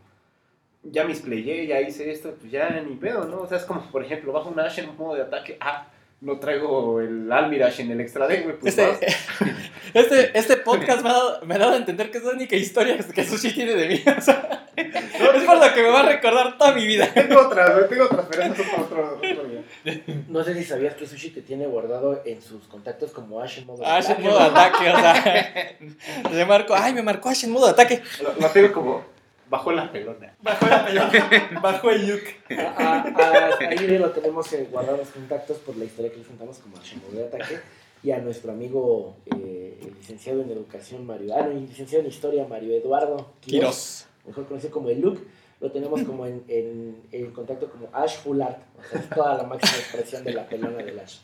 [0.82, 3.40] Ya misplayé, ya hice esto, pues ya ni pedo, ¿no?
[3.40, 5.88] O sea, es como, por ejemplo, bajo un Ash en un modo de ataque, ah,
[6.20, 9.50] no traigo el Almirash en el extra deck, güey, pues Este, vas.
[9.94, 12.56] este, este podcast me ha, dado, me ha dado a entender que es la única
[12.56, 14.02] historia que Sushi tiene de mí.
[14.18, 17.12] O sea, es por lo que me va a recordar toda mi vida.
[17.12, 20.02] Tengo otras, güey, tengo otras, pero eso es para otro, otro día.
[20.28, 23.66] No sé si sabías que Sushi te tiene guardado en sus contactos como Ash en
[23.66, 24.28] modo Ash en ataque.
[24.28, 26.32] modo ataque, o sea.
[26.32, 28.02] Le marco, ay, me marcó Ash en modo ataque.
[28.22, 29.04] Lo, lo tengo como
[29.48, 30.34] bajo la pelona.
[30.42, 31.28] Bajo la pelota,
[31.62, 32.22] bajo el yuk.
[32.58, 37.20] A, a- lo tenemos guardado los contactos por la historia que les contamos como modo
[37.20, 37.58] de ataque.
[38.02, 42.10] Y a nuestro amigo eh, el licenciado en educación Mario, ah, no, el licenciado en
[42.10, 44.06] historia Mario Eduardo Kiros.
[44.24, 45.20] mejor conocido como el Luke,
[45.60, 48.58] lo tenemos como en, en, en contacto como Ash Full Art.
[48.78, 51.18] O sea, es toda la máxima expresión de la pelona del Ash.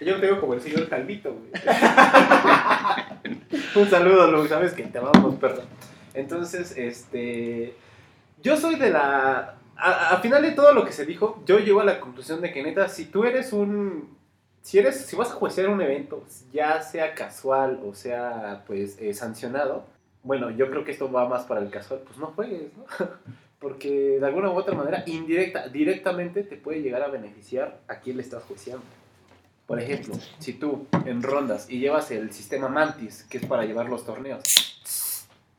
[0.00, 1.50] Yo lo tengo como el señor Calvito, güey.
[3.76, 5.62] Un saludo, Lu, sabes que te amamos, perro.
[6.18, 7.74] Entonces, este.
[8.42, 9.54] Yo soy de la.
[9.76, 12.62] A, final de todo lo que se dijo, yo llego a la conclusión de que
[12.62, 14.16] neta, si tú eres un.
[14.60, 19.14] Si eres, si vas a juecear un evento, ya sea casual o sea, pues, eh,
[19.14, 19.86] sancionado,
[20.24, 22.84] bueno, yo creo que esto va más para el casual, pues no juegues, ¿no?
[23.60, 28.16] Porque de alguna u otra manera, indirecta, directamente te puede llegar a beneficiar a quien
[28.16, 28.84] le estás juiciando.
[29.66, 33.88] Por ejemplo, si tú en rondas y llevas el sistema Mantis, que es para llevar
[33.88, 34.42] los torneos.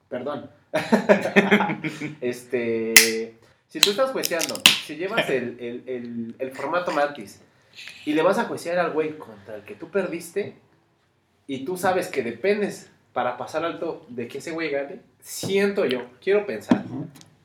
[0.09, 0.49] Perdón.
[2.21, 3.35] este.
[3.67, 7.39] Si tú estás jueceando, si llevas el, el- el- el formato Mantis
[8.05, 10.55] y le vas a juecear al güey contra el que tú perdiste
[11.45, 16.03] y tú sabes que dependes para pasar alto de que ese güey gane, siento yo,
[16.21, 16.83] quiero pensar.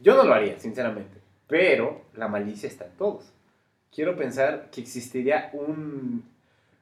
[0.00, 1.18] Yo no lo haría, sinceramente.
[1.46, 3.24] Pero la malicia está en todos.
[3.94, 6.24] Quiero pensar que existiría un,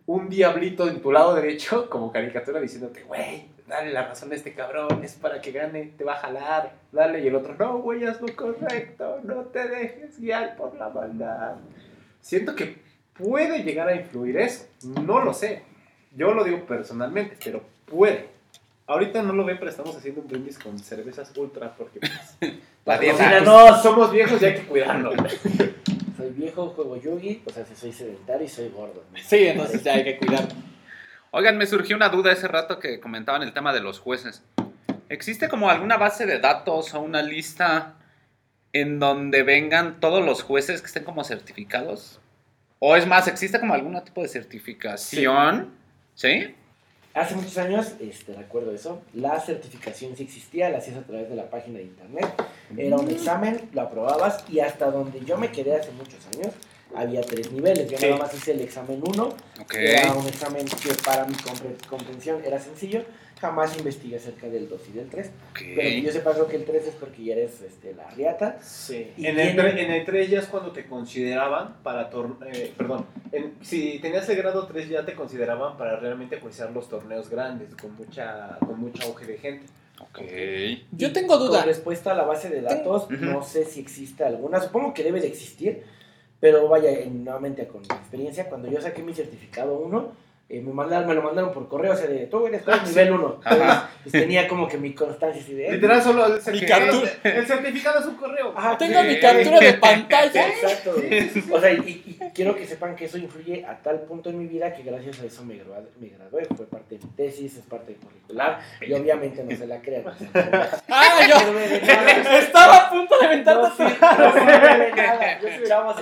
[0.06, 4.54] un diablito en tu lado derecho, como caricatura, diciéndote, güey, dale la razón a este
[4.54, 7.20] cabrón, es para que gane, te va a jalar, dale.
[7.20, 11.56] Y el otro, no, güey, haz lo correcto, no te dejes guiar por la maldad.
[12.20, 12.76] Siento que
[13.14, 15.62] puede llegar a influir eso, no lo sé.
[16.14, 18.30] Yo lo digo personalmente, pero puede.
[18.86, 22.36] Ahorita no lo ven, pero estamos haciendo un brindis con cervezas ultra porque pues,
[22.84, 23.16] La dieta.
[23.16, 25.14] patrocínanos, somos viejos y hay que cuidarnos.
[26.16, 29.02] Soy viejo, juego Yugi, o sea, si soy sedentario y soy gordo.
[29.24, 30.46] Sí, entonces ya hay que cuidar.
[31.34, 34.42] Oigan, me surgió una duda ese rato que comentaban el tema de los jueces.
[35.08, 37.94] ¿Existe como alguna base de datos o una lista
[38.74, 42.20] en donde vengan todos los jueces que estén como certificados?
[42.80, 45.70] O es más, ¿existe como algún tipo de certificación?
[46.14, 46.54] ¿Sí?
[47.14, 51.36] Hace muchos años, este, recuerdo eso, la certificación sí existía, la hacías a través de
[51.36, 52.26] la página de internet.
[52.76, 56.52] Era un examen, lo aprobabas y hasta donde yo me quedé hace muchos años,
[56.94, 57.90] había tres niveles.
[57.90, 58.06] Yo Sí.
[58.06, 59.24] nada más hice el examen 1,
[59.60, 59.74] Ok.
[59.74, 63.02] era un examen que para mi compre- comprensión era sencillo.
[63.40, 65.30] Jamás investigué acerca del 2 y del 3.
[65.52, 68.58] Pero que yo sepa, creo que el 3 es porque ya eres este, la riata.
[68.62, 69.12] Sí.
[69.16, 73.04] Y En el, en el 3 ya es cuando te consideraban para tor- eh, perdón,
[73.32, 77.74] en- si tenías el grado 3 ya te consideraban para realmente juiciar los torneos grandes
[77.74, 79.66] con mucha con mucha auge de gente.
[80.00, 80.20] Ok.
[80.92, 81.58] Yo tengo duda.
[81.60, 84.60] Con respuesta a la base de datos, no sé si existe alguna.
[84.60, 85.82] Supongo que debe de existir,
[86.42, 90.12] pero vaya, en- nuevamente con mi experiencia, cuando yo saqué mi certificado 1,
[90.52, 93.12] eh, me, mandaron, me lo mandaron por correo, o sea, de tú eres Ah, nivel
[93.12, 93.40] 1.
[93.42, 93.90] Ajá.
[94.02, 95.66] Pues tenía como que mi constancia así de...
[95.68, 98.52] eh, Literal solo el, certificado, el certificado es un correo.
[98.54, 99.06] Ajá, Tengo Ok.
[99.06, 100.48] mi captura de pantalla.
[100.48, 100.94] Exacto.
[101.52, 104.46] O sea, y, y quiero que sepan que eso influye a tal punto en mi
[104.46, 106.44] vida que gracias a eso me gradué, me gradué.
[106.54, 110.04] Fue parte de mi tesis, es parte curricular y obviamente no se la crean.
[110.88, 115.38] Ah, yo estaba a punto para aventarte No, sí, no sirve nada.
[115.66, 115.96] Chavos,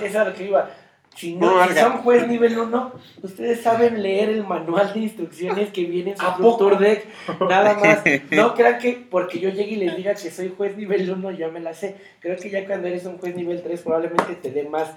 [1.11, 1.17] que.
[1.19, 5.85] Si, no, si son juez nivel 1, ustedes saben leer el manual de instrucciones que
[5.85, 6.57] viene en su.
[6.57, 7.05] Tour Deck.
[7.47, 8.01] Nada más.
[8.31, 11.49] No crean que porque yo llegue y les diga que soy juez nivel 1, ya
[11.49, 11.95] me la sé.
[12.19, 14.89] Creo que ya cuando eres un juez nivel 3 probablemente te dé más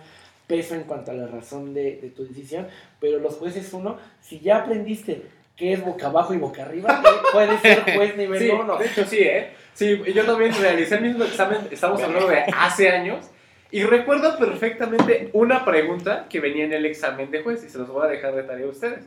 [0.47, 2.67] peso en cuanto a la razón de, de tu decisión.
[3.01, 5.23] Pero los jueces 1, si ya aprendiste
[5.57, 8.77] qué es boca abajo y boca arriba, eh, puedes ser juez nivel Sí, 1.
[8.77, 9.51] de hecho sí, ¿eh?
[9.73, 13.27] Sí, yo también realicé el mismo examen, estamos hablando de hace años,
[13.75, 17.89] y recuerdo perfectamente una pregunta que venía en el examen de juez, y se los
[17.89, 19.05] voy a dejar de tarea a ustedes.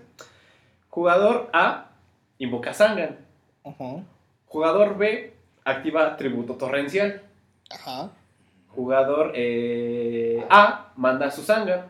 [0.89, 1.91] Jugador A,
[2.37, 3.17] invoca Sangan.
[4.47, 7.21] Jugador B, activa tributo torrencial.
[7.69, 8.11] Ajá.
[8.69, 11.89] Jugador eh, A, manda su Sangan.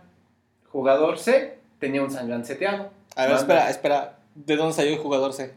[0.71, 2.91] Jugador C, tenía un Sangan seteado.
[3.15, 4.19] A ver, Manda- espera, espera.
[4.35, 5.51] ¿De dónde salió el jugador C?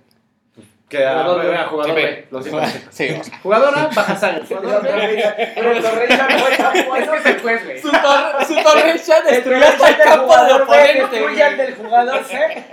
[0.90, 1.56] Que a- Jugador B.
[1.56, 2.62] a jugador Sí, B, lo siento.
[2.90, 4.44] Sí, o sea, Jugador A, baja Sangan.
[4.44, 7.14] Jugador B, Pero el Torrencia no fue tan bueno.
[7.14, 7.80] ese es el juez, güey.
[7.80, 10.98] Su, tor su torrecha El destruyó hasta el campo B, oponente.
[11.00, 11.66] destruye al güey.
[11.66, 12.64] del jugador C.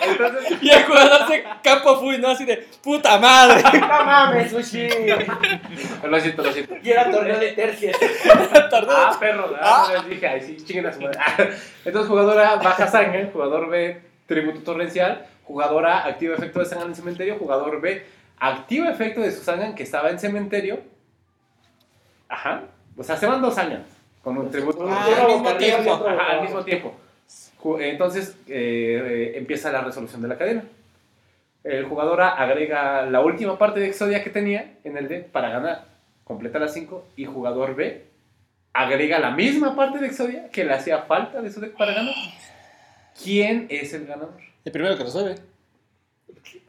[0.00, 2.28] Entonces, Y el jugador de campo fui, ¿no?
[2.28, 3.62] Así de puta madre.
[3.78, 4.88] No mames, sushi.
[6.04, 6.74] lo siento, lo siento.
[6.82, 7.96] Y era torneo de tercias.
[8.90, 11.18] Ah, perro, ah, les dije, ay, sí, chinguen a su madre.
[11.20, 11.36] Ah,
[11.84, 16.88] Entonces, jugador A, baja sangre, jugador B, tributo torrencial, jugador A, activa efecto de sangre
[16.88, 18.04] en cementerio, jugador B,
[18.38, 20.80] activa efecto de su sangre que estaba en cementerio.
[22.28, 22.64] Ajá.
[22.96, 23.80] O sea, se van dos años
[24.22, 24.86] con un tributo.
[24.86, 26.06] Ah, al mismo tiempo.
[26.06, 26.94] Ajá, al mismo tiempo.
[27.80, 30.64] Entonces eh, empieza la resolución de la cadena.
[31.64, 35.48] El jugador A agrega la última parte de Exodia que tenía en el D para
[35.48, 35.86] ganar.
[36.24, 37.06] Completa las 5.
[37.16, 38.04] Y jugador B
[38.74, 42.14] agrega la misma parte de Exodia que le hacía falta de su deck para ganar.
[43.22, 44.47] ¿Quién es el ganador?
[44.68, 45.36] El primero que resuelve.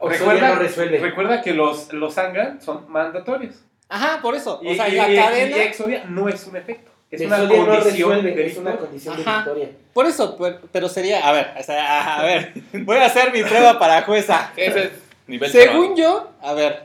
[0.00, 0.98] Exodia no resuelve.
[1.00, 3.56] recuerda que los, los Sangan son mandatorios.
[3.90, 4.58] Ajá, por eso.
[4.62, 5.56] Y, o sea, y- la y- cadena.
[5.58, 6.90] y Exodia no es un efecto.
[7.10, 8.78] Es una no condición resuelve, de es una victoria.
[8.88, 9.36] condición de Ajá.
[9.40, 9.68] victoria.
[9.92, 11.28] Por eso, pero, pero sería.
[11.28, 12.54] A ver, o sea, a ver.
[12.72, 14.50] Voy a hacer mi prueba para jueza.
[14.56, 14.90] Ese es
[15.26, 16.84] nivel Según yo, a ver.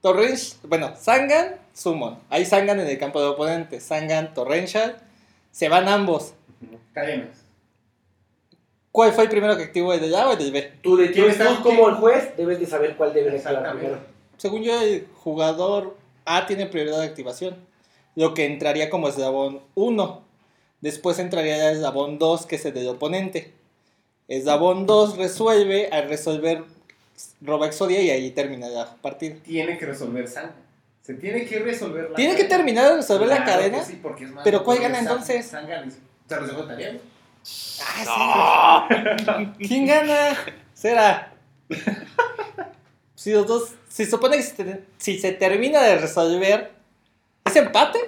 [0.00, 0.58] Torrential.
[0.62, 2.18] Bueno, Sangan, Summon.
[2.30, 3.80] Hay Sangan en el campo de oponente.
[3.80, 4.96] Sangan, Torrential.
[5.50, 6.32] Se van ambos.
[6.94, 7.43] Cadenas.
[8.94, 10.70] ¿Cuál fue el primero que activó el del A o el del B?
[10.80, 13.38] Tú, de, tú, ¿Quién está- tú como el juez debes de saber cuál debe de
[13.38, 13.78] Exactamente.
[13.88, 14.00] primero.
[14.36, 17.56] Según yo, el jugador A tiene prioridad de activación.
[18.14, 20.22] Lo que entraría como eslabón 1.
[20.80, 23.52] Después entraría el eslabón 2, que es el del oponente.
[24.28, 25.88] Eslabón 2 resuelve.
[25.90, 26.62] Al resolver,
[27.40, 29.34] roba Exodia y ahí termina la partida.
[29.44, 30.54] tiene que resolver Sanga.
[31.02, 33.82] Se tiene que resolver la Tiene que terminar de resolver la cadena.
[33.82, 35.46] sí, porque es más Pero ¿cuál gana Sang- entonces?
[35.46, 36.34] Sanga les- se
[38.06, 39.48] Ah, sí.
[39.68, 40.36] ¿Quién gana?
[40.72, 41.32] Será.
[43.14, 43.74] Si los dos.
[43.88, 46.72] Si se supone que si, te- si se termina de resolver.
[47.44, 47.98] ¿Es empate?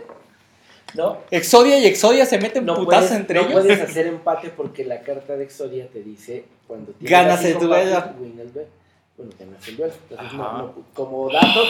[0.94, 3.52] No, Exodia y Exodia se meten no, putazos puedes, entre no ellos.
[3.62, 8.12] puedes hacer empate porque la carta de Exodia te dice cuando tienes Ganas el duelo.
[8.18, 9.92] Bueno, ganas el duelo.
[10.10, 11.60] Entonces, no- no- como dato,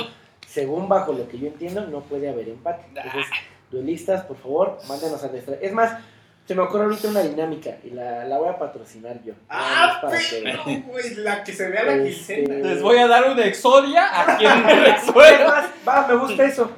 [0.48, 2.84] según bajo lo que yo entiendo, no puede haber empate.
[2.88, 3.26] Entonces,
[3.72, 5.56] duelistas, por favor, mándenos a nuestra.
[5.60, 6.00] Es más,
[6.46, 9.34] se me ocurre ahorita una dinámica y la, la voy a patrocinar yo.
[9.48, 12.54] Ah, pero, güey, la que se vea la Este- quincena.
[12.68, 15.46] Les voy a dar una Exodia a quien Es resuelva.
[15.48, 16.70] más, va, me gusta eso.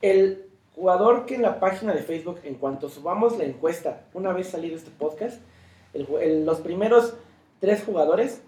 [0.00, 4.48] El jugador que en la página de Facebook, en cuanto subamos la encuesta, una vez
[4.48, 5.40] salido este podcast,
[5.94, 7.14] el ju- el- los primeros
[7.60, 8.40] tres jugadores,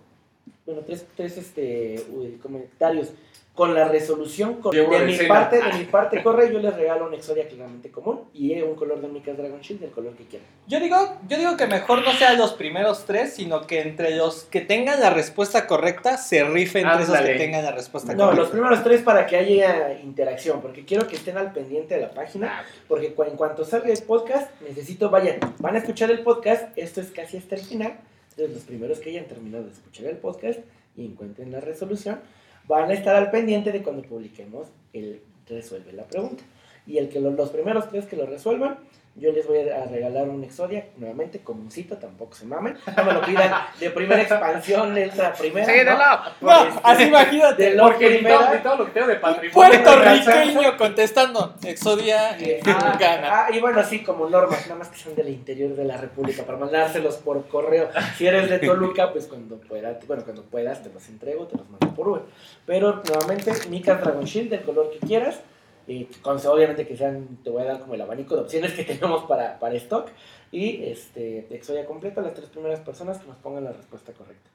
[0.66, 3.08] bueno, tres, tres este, uy, comentarios
[3.54, 5.28] con la resolución con- de de mi cena.
[5.28, 9.00] parte, de mi parte corre, yo les regalo una Exodia claramente común y un color
[9.00, 10.48] de Micas Dragon Shield del color que quieran.
[10.66, 10.96] Yo digo,
[11.28, 14.98] yo digo que mejor no sean los primeros tres, sino que entre los que tengan
[14.98, 18.40] la respuesta correcta se rifen entre esos que tengan la respuesta No, correcta.
[18.42, 22.10] los primeros tres para que haya interacción, porque quiero que estén al pendiente de la
[22.10, 26.76] página, porque cu- en cuanto salga el podcast, necesito, vayan, van a escuchar el podcast,
[26.76, 27.98] esto es casi hasta el final,
[28.30, 30.58] entonces los primeros que hayan terminado de escuchar el podcast
[30.96, 32.18] y encuentren la resolución,
[32.68, 36.42] van a estar al pendiente de cuando publiquemos el resuelve la pregunta.
[36.86, 38.78] Y el que lo- los primeros tres que lo resuelvan,
[39.16, 43.20] yo les voy a regalar un Exodia, nuevamente, comuncito, tampoco se mamen, no me lo
[43.22, 45.66] pidan de primera expansión, letra primera.
[45.66, 45.96] Sí, ¿no?
[45.96, 46.22] dalo.
[46.40, 47.62] No, Este, así imagínate.
[47.62, 48.62] de la Porque primera.
[48.62, 49.52] todo lo que tengo de patrimonio.
[49.54, 51.54] Puertorriqueño contestando.
[51.64, 53.28] Exodia eh, Ah, gana.
[53.46, 56.42] ah, y bueno, así como normas, nada más que sean del interior de la República,
[56.42, 57.88] para mandárselos por correo.
[58.18, 61.68] Si eres de Toluca, pues cuando puedas, bueno, cuando puedas te los entrego, te los
[61.70, 62.22] mando por Uber.
[62.66, 65.40] Pero nuevamente, Mika Dragon Shield, del color que quieras.
[65.86, 68.84] Y con, obviamente que sean, te voy a dar como el abanico de opciones que
[68.84, 70.08] tenemos para, para stock.
[70.50, 74.50] Y este, Exodia completa, las tres primeras personas que nos pongan la respuesta correcta.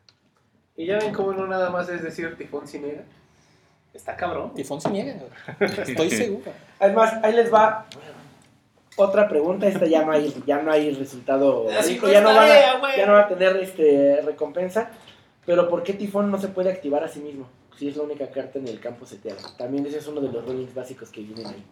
[0.76, 3.04] Y ya ven cómo no nada más es decir tifón cinera.
[3.94, 4.54] Está cabrón.
[4.54, 5.16] Tifón se niega.
[5.60, 6.52] Estoy seguro.
[6.80, 7.86] Además, ahí les va
[8.96, 9.68] otra pregunta.
[9.68, 11.68] Esta ya no hay, ya no hay resultado.
[11.78, 14.92] Así rico, no ya, no van a, ya no va a tener este, recompensa.
[15.46, 17.50] Pero ¿por qué Tifón no se puede activar a sí mismo?
[17.80, 19.40] Si es la única carta en el campo seteado.
[19.58, 21.64] También ese es uno de los rulings básicos que vienen ahí.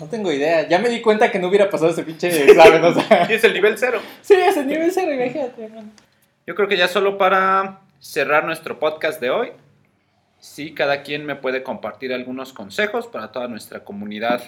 [0.00, 0.68] No tengo idea.
[0.68, 2.82] Ya me di cuenta que no hubiera pasado ese pinche examen.
[2.82, 4.00] O sea, Y es el nivel cero.
[4.20, 5.70] sí, es el nivel cero, imagínate.
[6.44, 9.52] Yo creo que ya solo para cerrar nuestro podcast de hoy,
[10.40, 14.42] sí, cada quien me puede compartir algunos consejos para toda nuestra comunidad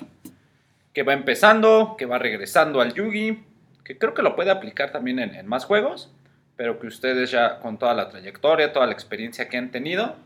[0.92, 3.44] que va empezando, que va regresando al Yugi,
[3.84, 6.10] que creo que lo puede aplicar también en, en más juegos,
[6.56, 10.16] pero que ustedes ya con toda la trayectoria, toda la experiencia que han tenido,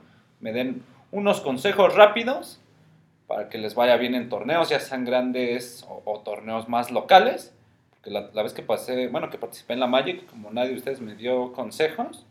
[0.40, 2.60] me den unos consejos rápidos
[3.26, 7.52] para que les vaya bien en torneos, ya sean grandes o, o torneos más locales.
[7.90, 10.76] Porque la, la vez que pasé, bueno, que participé en la Magic, como nadie de
[10.76, 12.24] ustedes me dio consejos,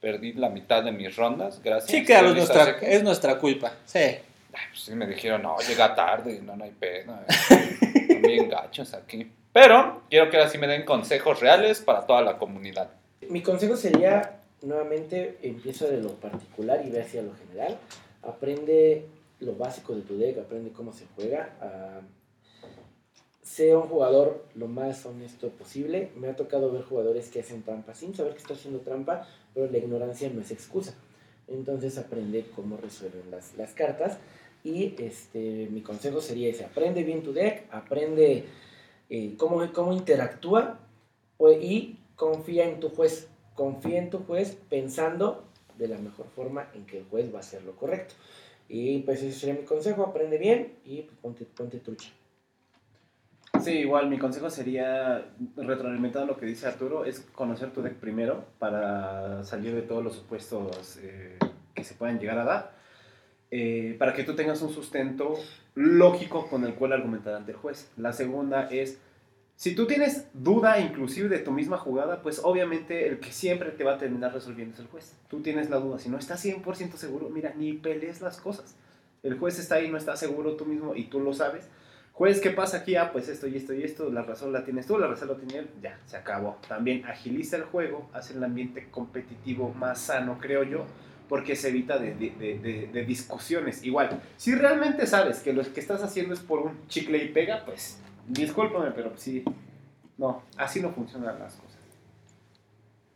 [0.00, 1.90] perdí la mitad de mis rondas, gracias.
[1.90, 3.72] Sí, claro, es nuestra, es nuestra culpa.
[3.84, 3.98] Sí.
[3.98, 7.20] Ay, pues sí, me dijeron, no, llega tarde, no, no hay pena.
[7.28, 9.30] Están bien gachos aquí.
[9.52, 12.90] Pero quiero que ahora sí me den consejos reales para toda la comunidad.
[13.28, 17.78] Mi consejo sería, nuevamente, empieza de lo particular y ve hacia lo general.
[18.22, 19.06] Aprende
[19.40, 21.56] lo básico de tu deck, aprende cómo se juega.
[21.60, 22.00] ah,
[23.42, 26.12] sea un jugador lo más honesto posible.
[26.16, 29.68] Me ha tocado ver jugadores que hacen trampa sin saber que está haciendo trampa, pero
[29.68, 30.94] la ignorancia no es excusa.
[31.48, 34.18] Entonces aprende cómo resuelven las, las cartas.
[34.62, 38.44] Y este, mi consejo sería ese, aprende bien tu deck, aprende
[39.08, 40.78] eh, cómo, cómo interactúa
[41.36, 43.28] pues, y confía en tu juez.
[43.54, 45.42] Confía en tu juez pensando
[45.78, 48.14] de la mejor forma en que el juez va a hacer lo correcto.
[48.68, 52.10] Y pues ese sería mi consejo, aprende bien y ponte, ponte trucha.
[53.62, 58.44] Sí, igual mi consejo sería, retroalimentando lo que dice Arturo, es conocer tu deck primero
[58.58, 61.38] para salir de todos los supuestos eh,
[61.74, 62.72] que se puedan llegar a dar,
[63.50, 65.34] eh, para que tú tengas un sustento
[65.74, 67.90] lógico con el cual argumentar ante el juez.
[67.96, 68.98] La segunda es,
[69.60, 73.84] si tú tienes duda inclusive de tu misma jugada, pues obviamente el que siempre te
[73.84, 75.12] va a terminar resolviendo es el juez.
[75.28, 78.74] Tú tienes la duda, si no estás 100% seguro, mira, ni pelees las cosas.
[79.22, 81.68] El juez está ahí, no está seguro tú mismo y tú lo sabes.
[82.14, 82.96] Juez, ¿qué pasa aquí?
[82.96, 85.34] Ah, pues esto y esto y esto, la razón la tienes tú, la razón la
[85.36, 86.56] tiene él, ya, se acabó.
[86.66, 90.86] También agiliza el juego, hace el ambiente competitivo más sano, creo yo,
[91.28, 92.30] porque se evita de, de-
[92.62, 93.84] de- de- discusiones.
[93.84, 97.66] Igual, si realmente sabes que lo que estás haciendo es por un chicle y pega,
[97.66, 97.98] pues
[98.30, 99.44] discúlpame, pero sí,
[100.18, 101.78] no, así no funcionan las cosas.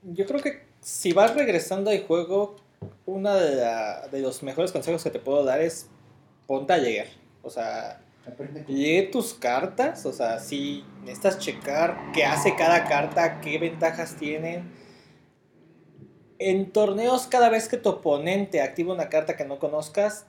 [0.03, 2.57] Yo creo que si vas regresando al juego,
[3.07, 5.89] uno de, la- de los mejores consejos que te puedo dar es
[6.47, 7.07] ponte a llegar.
[7.43, 8.01] O sea,
[8.69, 10.05] lee tus cartas.
[10.07, 14.71] O sea, si necesitas checar qué hace cada carta, qué ventajas tienen.
[16.39, 20.27] En torneos, cada vez que tu oponente activa una carta que no conozcas,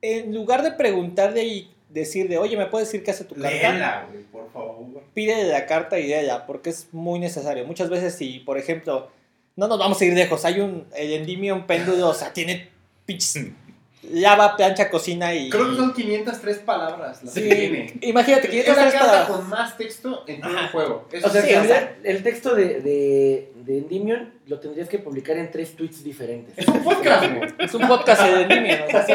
[0.00, 4.06] en lugar de preguntarle decir de, oye, ¿me puedes decir qué hace tu carta?
[4.10, 4.78] güey, por favor.
[5.14, 7.64] pide la carta y léela, porque es muy necesario.
[7.64, 9.10] Muchas veces, si, por ejemplo,
[9.56, 12.68] no nos vamos a ir lejos, hay un, el Endymion péndulo, o sea, tiene
[13.06, 13.46] pinches
[14.12, 15.50] lava, plancha, cocina y...
[15.50, 17.92] Creo que son 503 palabras las Sí, que tiene.
[18.02, 19.28] imagínate, Es la 503 carta palabras.
[19.36, 21.08] con más texto en todo el juego.
[21.12, 24.98] Eso O sea, Sí, o sea- el texto de, de, de Endymion lo tendrías que
[25.00, 26.56] publicar en tres tweets diferentes.
[26.56, 27.50] es un podcast, güey.
[27.58, 29.14] Es un podcast de Endymion, o sea, sí.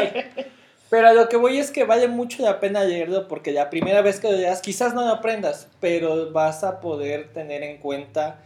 [0.94, 4.00] Pero a lo que voy es que vale mucho la pena leerlo porque la primera
[4.00, 8.38] vez que lo leas quizás no lo aprendas, pero vas a poder tener en cuenta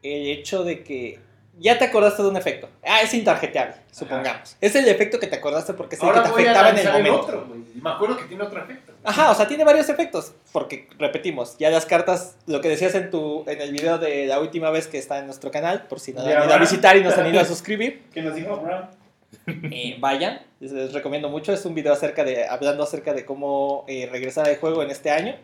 [0.00, 1.18] el hecho de que
[1.58, 2.68] ya te acordaste de un efecto.
[2.86, 4.56] Ah, es intarjeteable, supongamos.
[4.60, 6.70] Es el efecto que te acordaste porque es el que Ahora te voy a afectaba
[6.70, 7.26] en el analizar el momento.
[7.26, 8.92] otro, me acuerdo que tiene otro efecto.
[9.02, 10.34] Ajá, o sea, tiene varios efectos.
[10.52, 14.38] Porque, repetimos, ya las cartas, lo que decías en tu en el video de la
[14.38, 16.58] última vez que está en nuestro canal, por si no lo Ya han ido a
[16.58, 19.01] visitar y no se han ido a suscribir, Que nos dijo Brown.
[19.46, 21.52] Eh, vayan, les, les recomiendo mucho.
[21.52, 25.10] Es un video acerca de, hablando acerca de cómo eh, regresar al juego en este
[25.10, 25.36] año.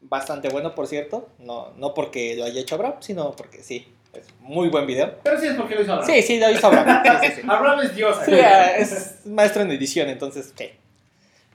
[0.00, 1.28] Bastante bueno, por cierto.
[1.38, 5.14] No, no porque lo haya hecho Abraham, sino porque sí, es muy buen video.
[5.22, 6.14] Pero sí es porque lo hizo Abraham.
[6.14, 7.02] Sí, sí, lo hizo Abraham.
[7.04, 7.42] Sí, sí, sí.
[7.48, 8.16] Abraham es Dios.
[8.24, 10.70] Sí, es maestro en edición, entonces, sí.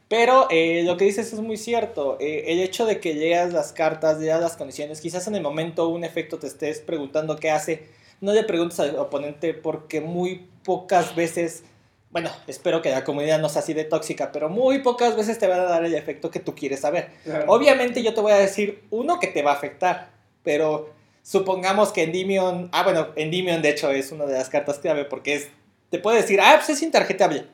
[0.09, 2.17] Pero eh, lo que dices es muy cierto.
[2.19, 5.87] Eh, el hecho de que leas las cartas, leas las condiciones, quizás en el momento
[5.87, 7.87] un efecto te estés preguntando qué hace,
[8.21, 11.63] no le preguntes al oponente porque muy pocas veces,
[12.11, 15.47] bueno, espero que la comunidad no sea así de tóxica, pero muy pocas veces te
[15.47, 17.09] van a dar el efecto que tú quieres saber.
[17.47, 20.09] Obviamente yo te voy a decir uno que te va a afectar,
[20.43, 20.89] pero
[21.23, 25.35] supongamos que Endymion, ah bueno, Endymion de hecho es una de las cartas clave porque
[25.35, 25.47] es,
[25.89, 27.45] te puede decir, ah, pues es intarjetable.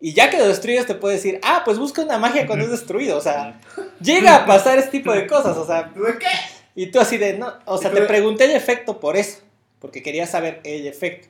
[0.00, 2.70] Y ya que lo destruyes te puede decir, ah, pues busca una magia cuando es
[2.70, 3.60] destruido, o sea,
[4.00, 6.26] llega a pasar este tipo de cosas, o sea, ¿De qué?
[6.74, 9.38] y tú así de, no, o sea, te pregunté el efecto por eso,
[9.84, 11.28] porque quería saber el efecto.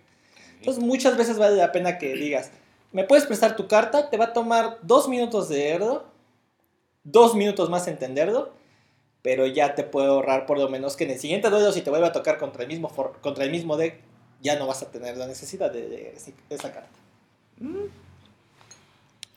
[0.60, 2.52] Entonces muchas veces vale la pena que digas,
[2.92, 6.04] me puedes prestar tu carta, te va a tomar dos minutos de leerlo,
[7.02, 8.52] dos minutos más entenderlo,
[9.22, 11.90] pero ya te puedo ahorrar por lo menos que en el siguiente duelo, si te
[11.90, 13.96] vuelve a tocar contra el mismo, for- contra el mismo deck,
[14.40, 16.14] ya no vas a tener la necesidad de, leer
[16.48, 16.96] esa carta.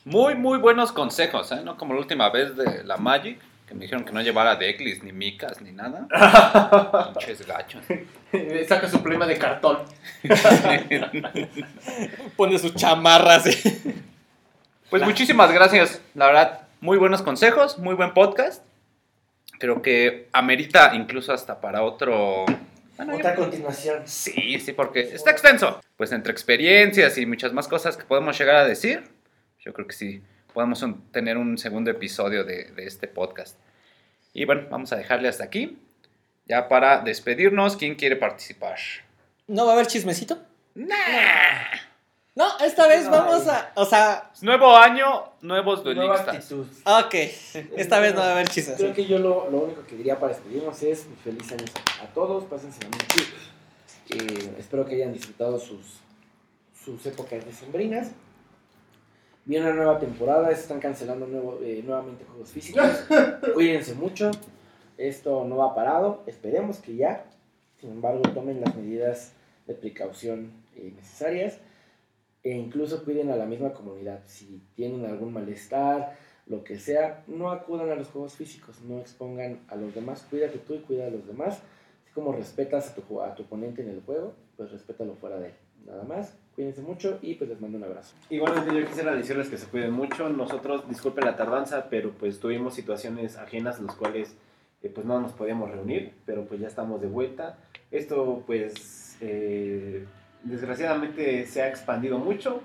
[0.06, 1.62] Muy, muy buenos consejos, ¿eh?
[1.64, 5.04] No como la última vez de la Magic, que me dijeron que no llevara decklist,
[5.04, 6.08] ni micas, ni nada.
[7.20, 7.84] Pinches gachos.
[8.68, 9.80] Saca su problema de cartón.
[12.36, 13.46] Pone sus chamarras.
[14.90, 18.64] Pues muchísimas gracias, la verdad, muy buenos consejos, muy buen podcast.
[19.60, 22.46] Creo que amerita incluso hasta para otro...
[22.96, 24.04] Bueno, Otra yo- continuación.
[24.06, 25.82] Sí, sí, porque está extenso.
[25.98, 29.04] Pues entre experiencias y muchas más cosas que podemos llegar a decir,
[29.64, 30.22] yo creo que sí,
[30.58, 33.56] podemos un- tener un segundo episodio de, de este podcast.
[34.34, 35.78] Y bueno, vamos a dejarle hasta aquí.
[36.48, 38.76] Ya para despedirnos, ¿quién quiere participar?
[39.46, 40.40] ¿No va a haber chismecito?
[40.74, 40.88] Nah.
[42.34, 43.72] No, esta vez No vamos a...
[43.76, 46.52] O sea, Nuevo año, nuevos duelistas.
[46.52, 47.14] ok,
[47.76, 48.78] esta vez no va a haber chismes.
[48.78, 51.66] Creo que yo lo, lo único que diría para despedirnos es feliz año
[52.02, 54.24] a todos, pásense muy chido.
[54.24, 56.00] Eh, espero que hayan disfrutado sus,
[56.84, 58.08] sus épocas decembrinas.
[59.48, 62.84] Viene una nueva temporada, están cancelando nuevo- eh, nuevamente juegos físicos.
[63.54, 64.30] Cuídense mucho,
[64.98, 67.26] esto no va parado, esperemos que ya.
[67.78, 69.32] Sin embargo, tomen las medidas
[69.66, 71.60] de precaución eh, necesarias
[72.44, 74.20] e incluso cuiden a la misma comunidad.
[74.26, 79.62] Si tienen algún malestar, lo que sea, no acudan a los juegos físicos, no expongan
[79.70, 81.62] a los demás, cuídate tú y cuida a los demás.
[82.04, 85.48] Así como respetas a tu, a tu oponente en el juego, pues respétalo fuera de
[85.48, 85.54] él.
[85.86, 88.16] Nada más, cuídense mucho y pues les mando un abrazo.
[88.32, 90.28] Igualmente yo quisiera decirles que se cuiden mucho.
[90.28, 94.36] Nosotros, disculpen la tardanza, pero pues tuvimos situaciones ajenas en las cuales
[94.82, 97.60] eh, pues no nos podíamos reunir, pero pues ya estamos de vuelta.
[97.92, 100.08] Esto pues eh,
[100.44, 102.64] desgraciadamente se ha expandido mucho.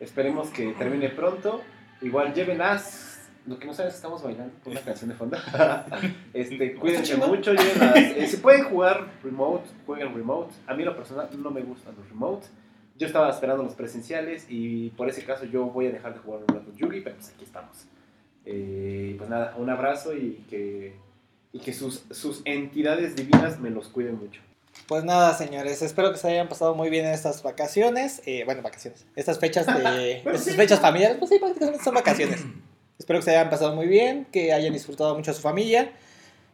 [0.00, 1.62] Esperemos que termine pronto.
[2.02, 3.30] Igual lleven as.
[3.46, 5.38] Lo que no sabes estamos bailando por una canción de fondo.
[6.34, 7.96] este, cuídense mucho, lleven as.
[7.96, 10.54] Eh, si pueden jugar remote, jueguen remote.
[10.66, 12.46] A mí lo personal no me gustan los remote.
[13.00, 16.42] Yo estaba esperando los presenciales y por ese caso yo voy a dejar de jugar
[16.46, 17.86] un rato Yugi, pero pues aquí estamos.
[18.44, 20.96] Eh, pues nada, un abrazo y que,
[21.50, 24.42] y que sus, sus entidades divinas me los cuiden mucho.
[24.86, 28.20] Pues nada, señores, espero que se hayan pasado muy bien en estas vacaciones.
[28.26, 29.06] eh, bueno, vacaciones.
[29.16, 30.18] Estas fechas de.
[30.26, 32.44] estas fechas familiares, pues sí, prácticamente son vacaciones.
[32.98, 35.90] Espero que se hayan pasado muy bien, que hayan disfrutado mucho a su familia.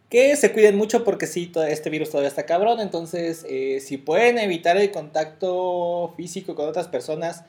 [0.09, 2.81] Que se cuiden mucho porque sí, este virus todavía está cabrón.
[2.81, 7.45] Entonces, eh, si pueden evitar el contacto físico con otras personas.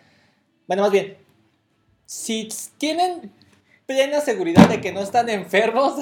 [0.68, 1.18] Bueno, más bien,
[2.06, 3.32] si tienen
[3.86, 5.94] plena seguridad de que no están enfermos.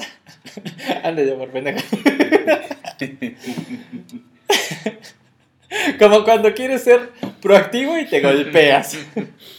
[1.02, 1.80] Ándale, por pendejo.
[5.98, 8.96] Como cuando quieres ser proactivo y te golpeas.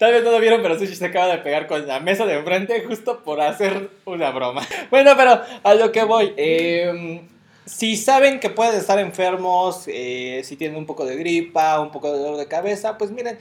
[0.00, 2.32] Tal vez no lo vieron, pero Sushi se acaba de pegar con la mesa de
[2.32, 4.66] enfrente justo por hacer una broma.
[4.90, 6.32] Bueno, pero a lo que voy.
[6.38, 7.20] eh,
[7.66, 12.10] si saben que pueden estar enfermos, eh, si tienen un poco de gripa, un poco
[12.10, 13.36] de dolor de cabeza, pues miren,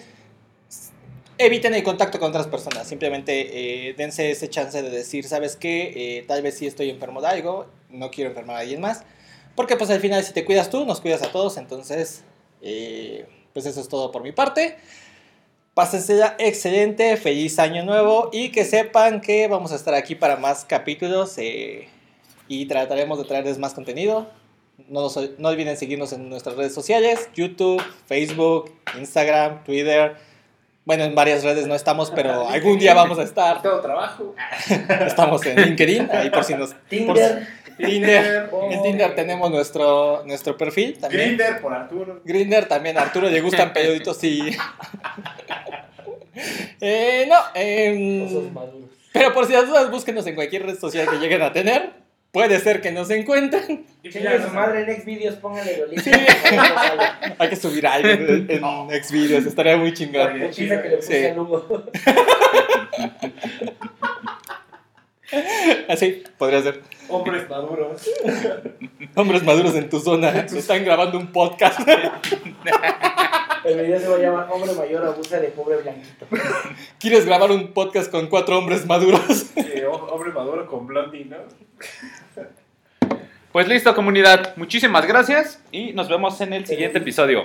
[1.38, 2.86] eviten el contacto con otras personas.
[2.90, 5.94] Simplemente eh, dense ese chance de decir, ¿sabes qué?
[5.96, 9.04] Eh, tal vez sí estoy enfermo de algo, no quiero enfermar a alguien más.
[9.56, 11.56] Porque pues al final si te cuidas tú, nos cuidas a todos.
[11.56, 12.26] Entonces,
[12.62, 14.78] eh, pues eso es todo por mi parte.
[15.80, 20.66] Pásensela excelente, feliz año nuevo y que sepan que vamos a estar aquí para más
[20.66, 21.88] capítulos eh,
[22.50, 24.28] y trataremos de traerles más contenido.
[24.90, 25.08] No,
[25.38, 30.18] no olviden seguirnos en nuestras redes sociales, YouTube, Facebook, Instagram, Twitter.
[30.84, 33.62] Bueno, en varias redes no estamos, pero algún día vamos a estar.
[33.62, 34.36] Todo trabajo.
[35.08, 36.76] Estamos en LinkedIn, ahí por si nos...
[36.90, 37.48] Tinder,
[37.80, 38.50] Tinder.
[38.70, 41.30] En Tinder tenemos nuestro, nuestro perfil también.
[41.38, 42.22] Grinder por Arturo.
[42.24, 44.56] Grinder también, a Arturo le gustan perioditos y...
[46.80, 48.50] Eh, no, em,
[49.12, 51.92] pero por si las dudas, búsquenos en cualquier red social que lleguen a tener.
[52.32, 53.86] Puede ser que nos encuentren.
[54.04, 56.04] Chingue su madre en Xvideos, póngale Lolita.
[56.04, 56.12] Sí.
[57.40, 60.40] Hay que subir algo en, en Xvideos, estaría muy chingón.
[60.40, 61.26] La pizza que le puse Sí.
[61.26, 61.84] al Hugo.
[65.88, 66.82] Así, podría ser.
[67.10, 68.10] Hombres maduros.
[69.16, 70.30] Hombres maduros en tu zona.
[70.30, 71.80] Están grabando un podcast.
[73.66, 76.26] El video se va a llamar Hombre Mayor abusa de pobre blanquito.
[77.00, 79.52] ¿Quieres grabar un podcast con cuatro hombres maduros?
[79.58, 81.38] Eh, hombre maduro con blondie, ¿no?
[83.52, 84.56] Pues listo, comunidad.
[84.56, 87.44] Muchísimas gracias y nos vemos en el siguiente episodio.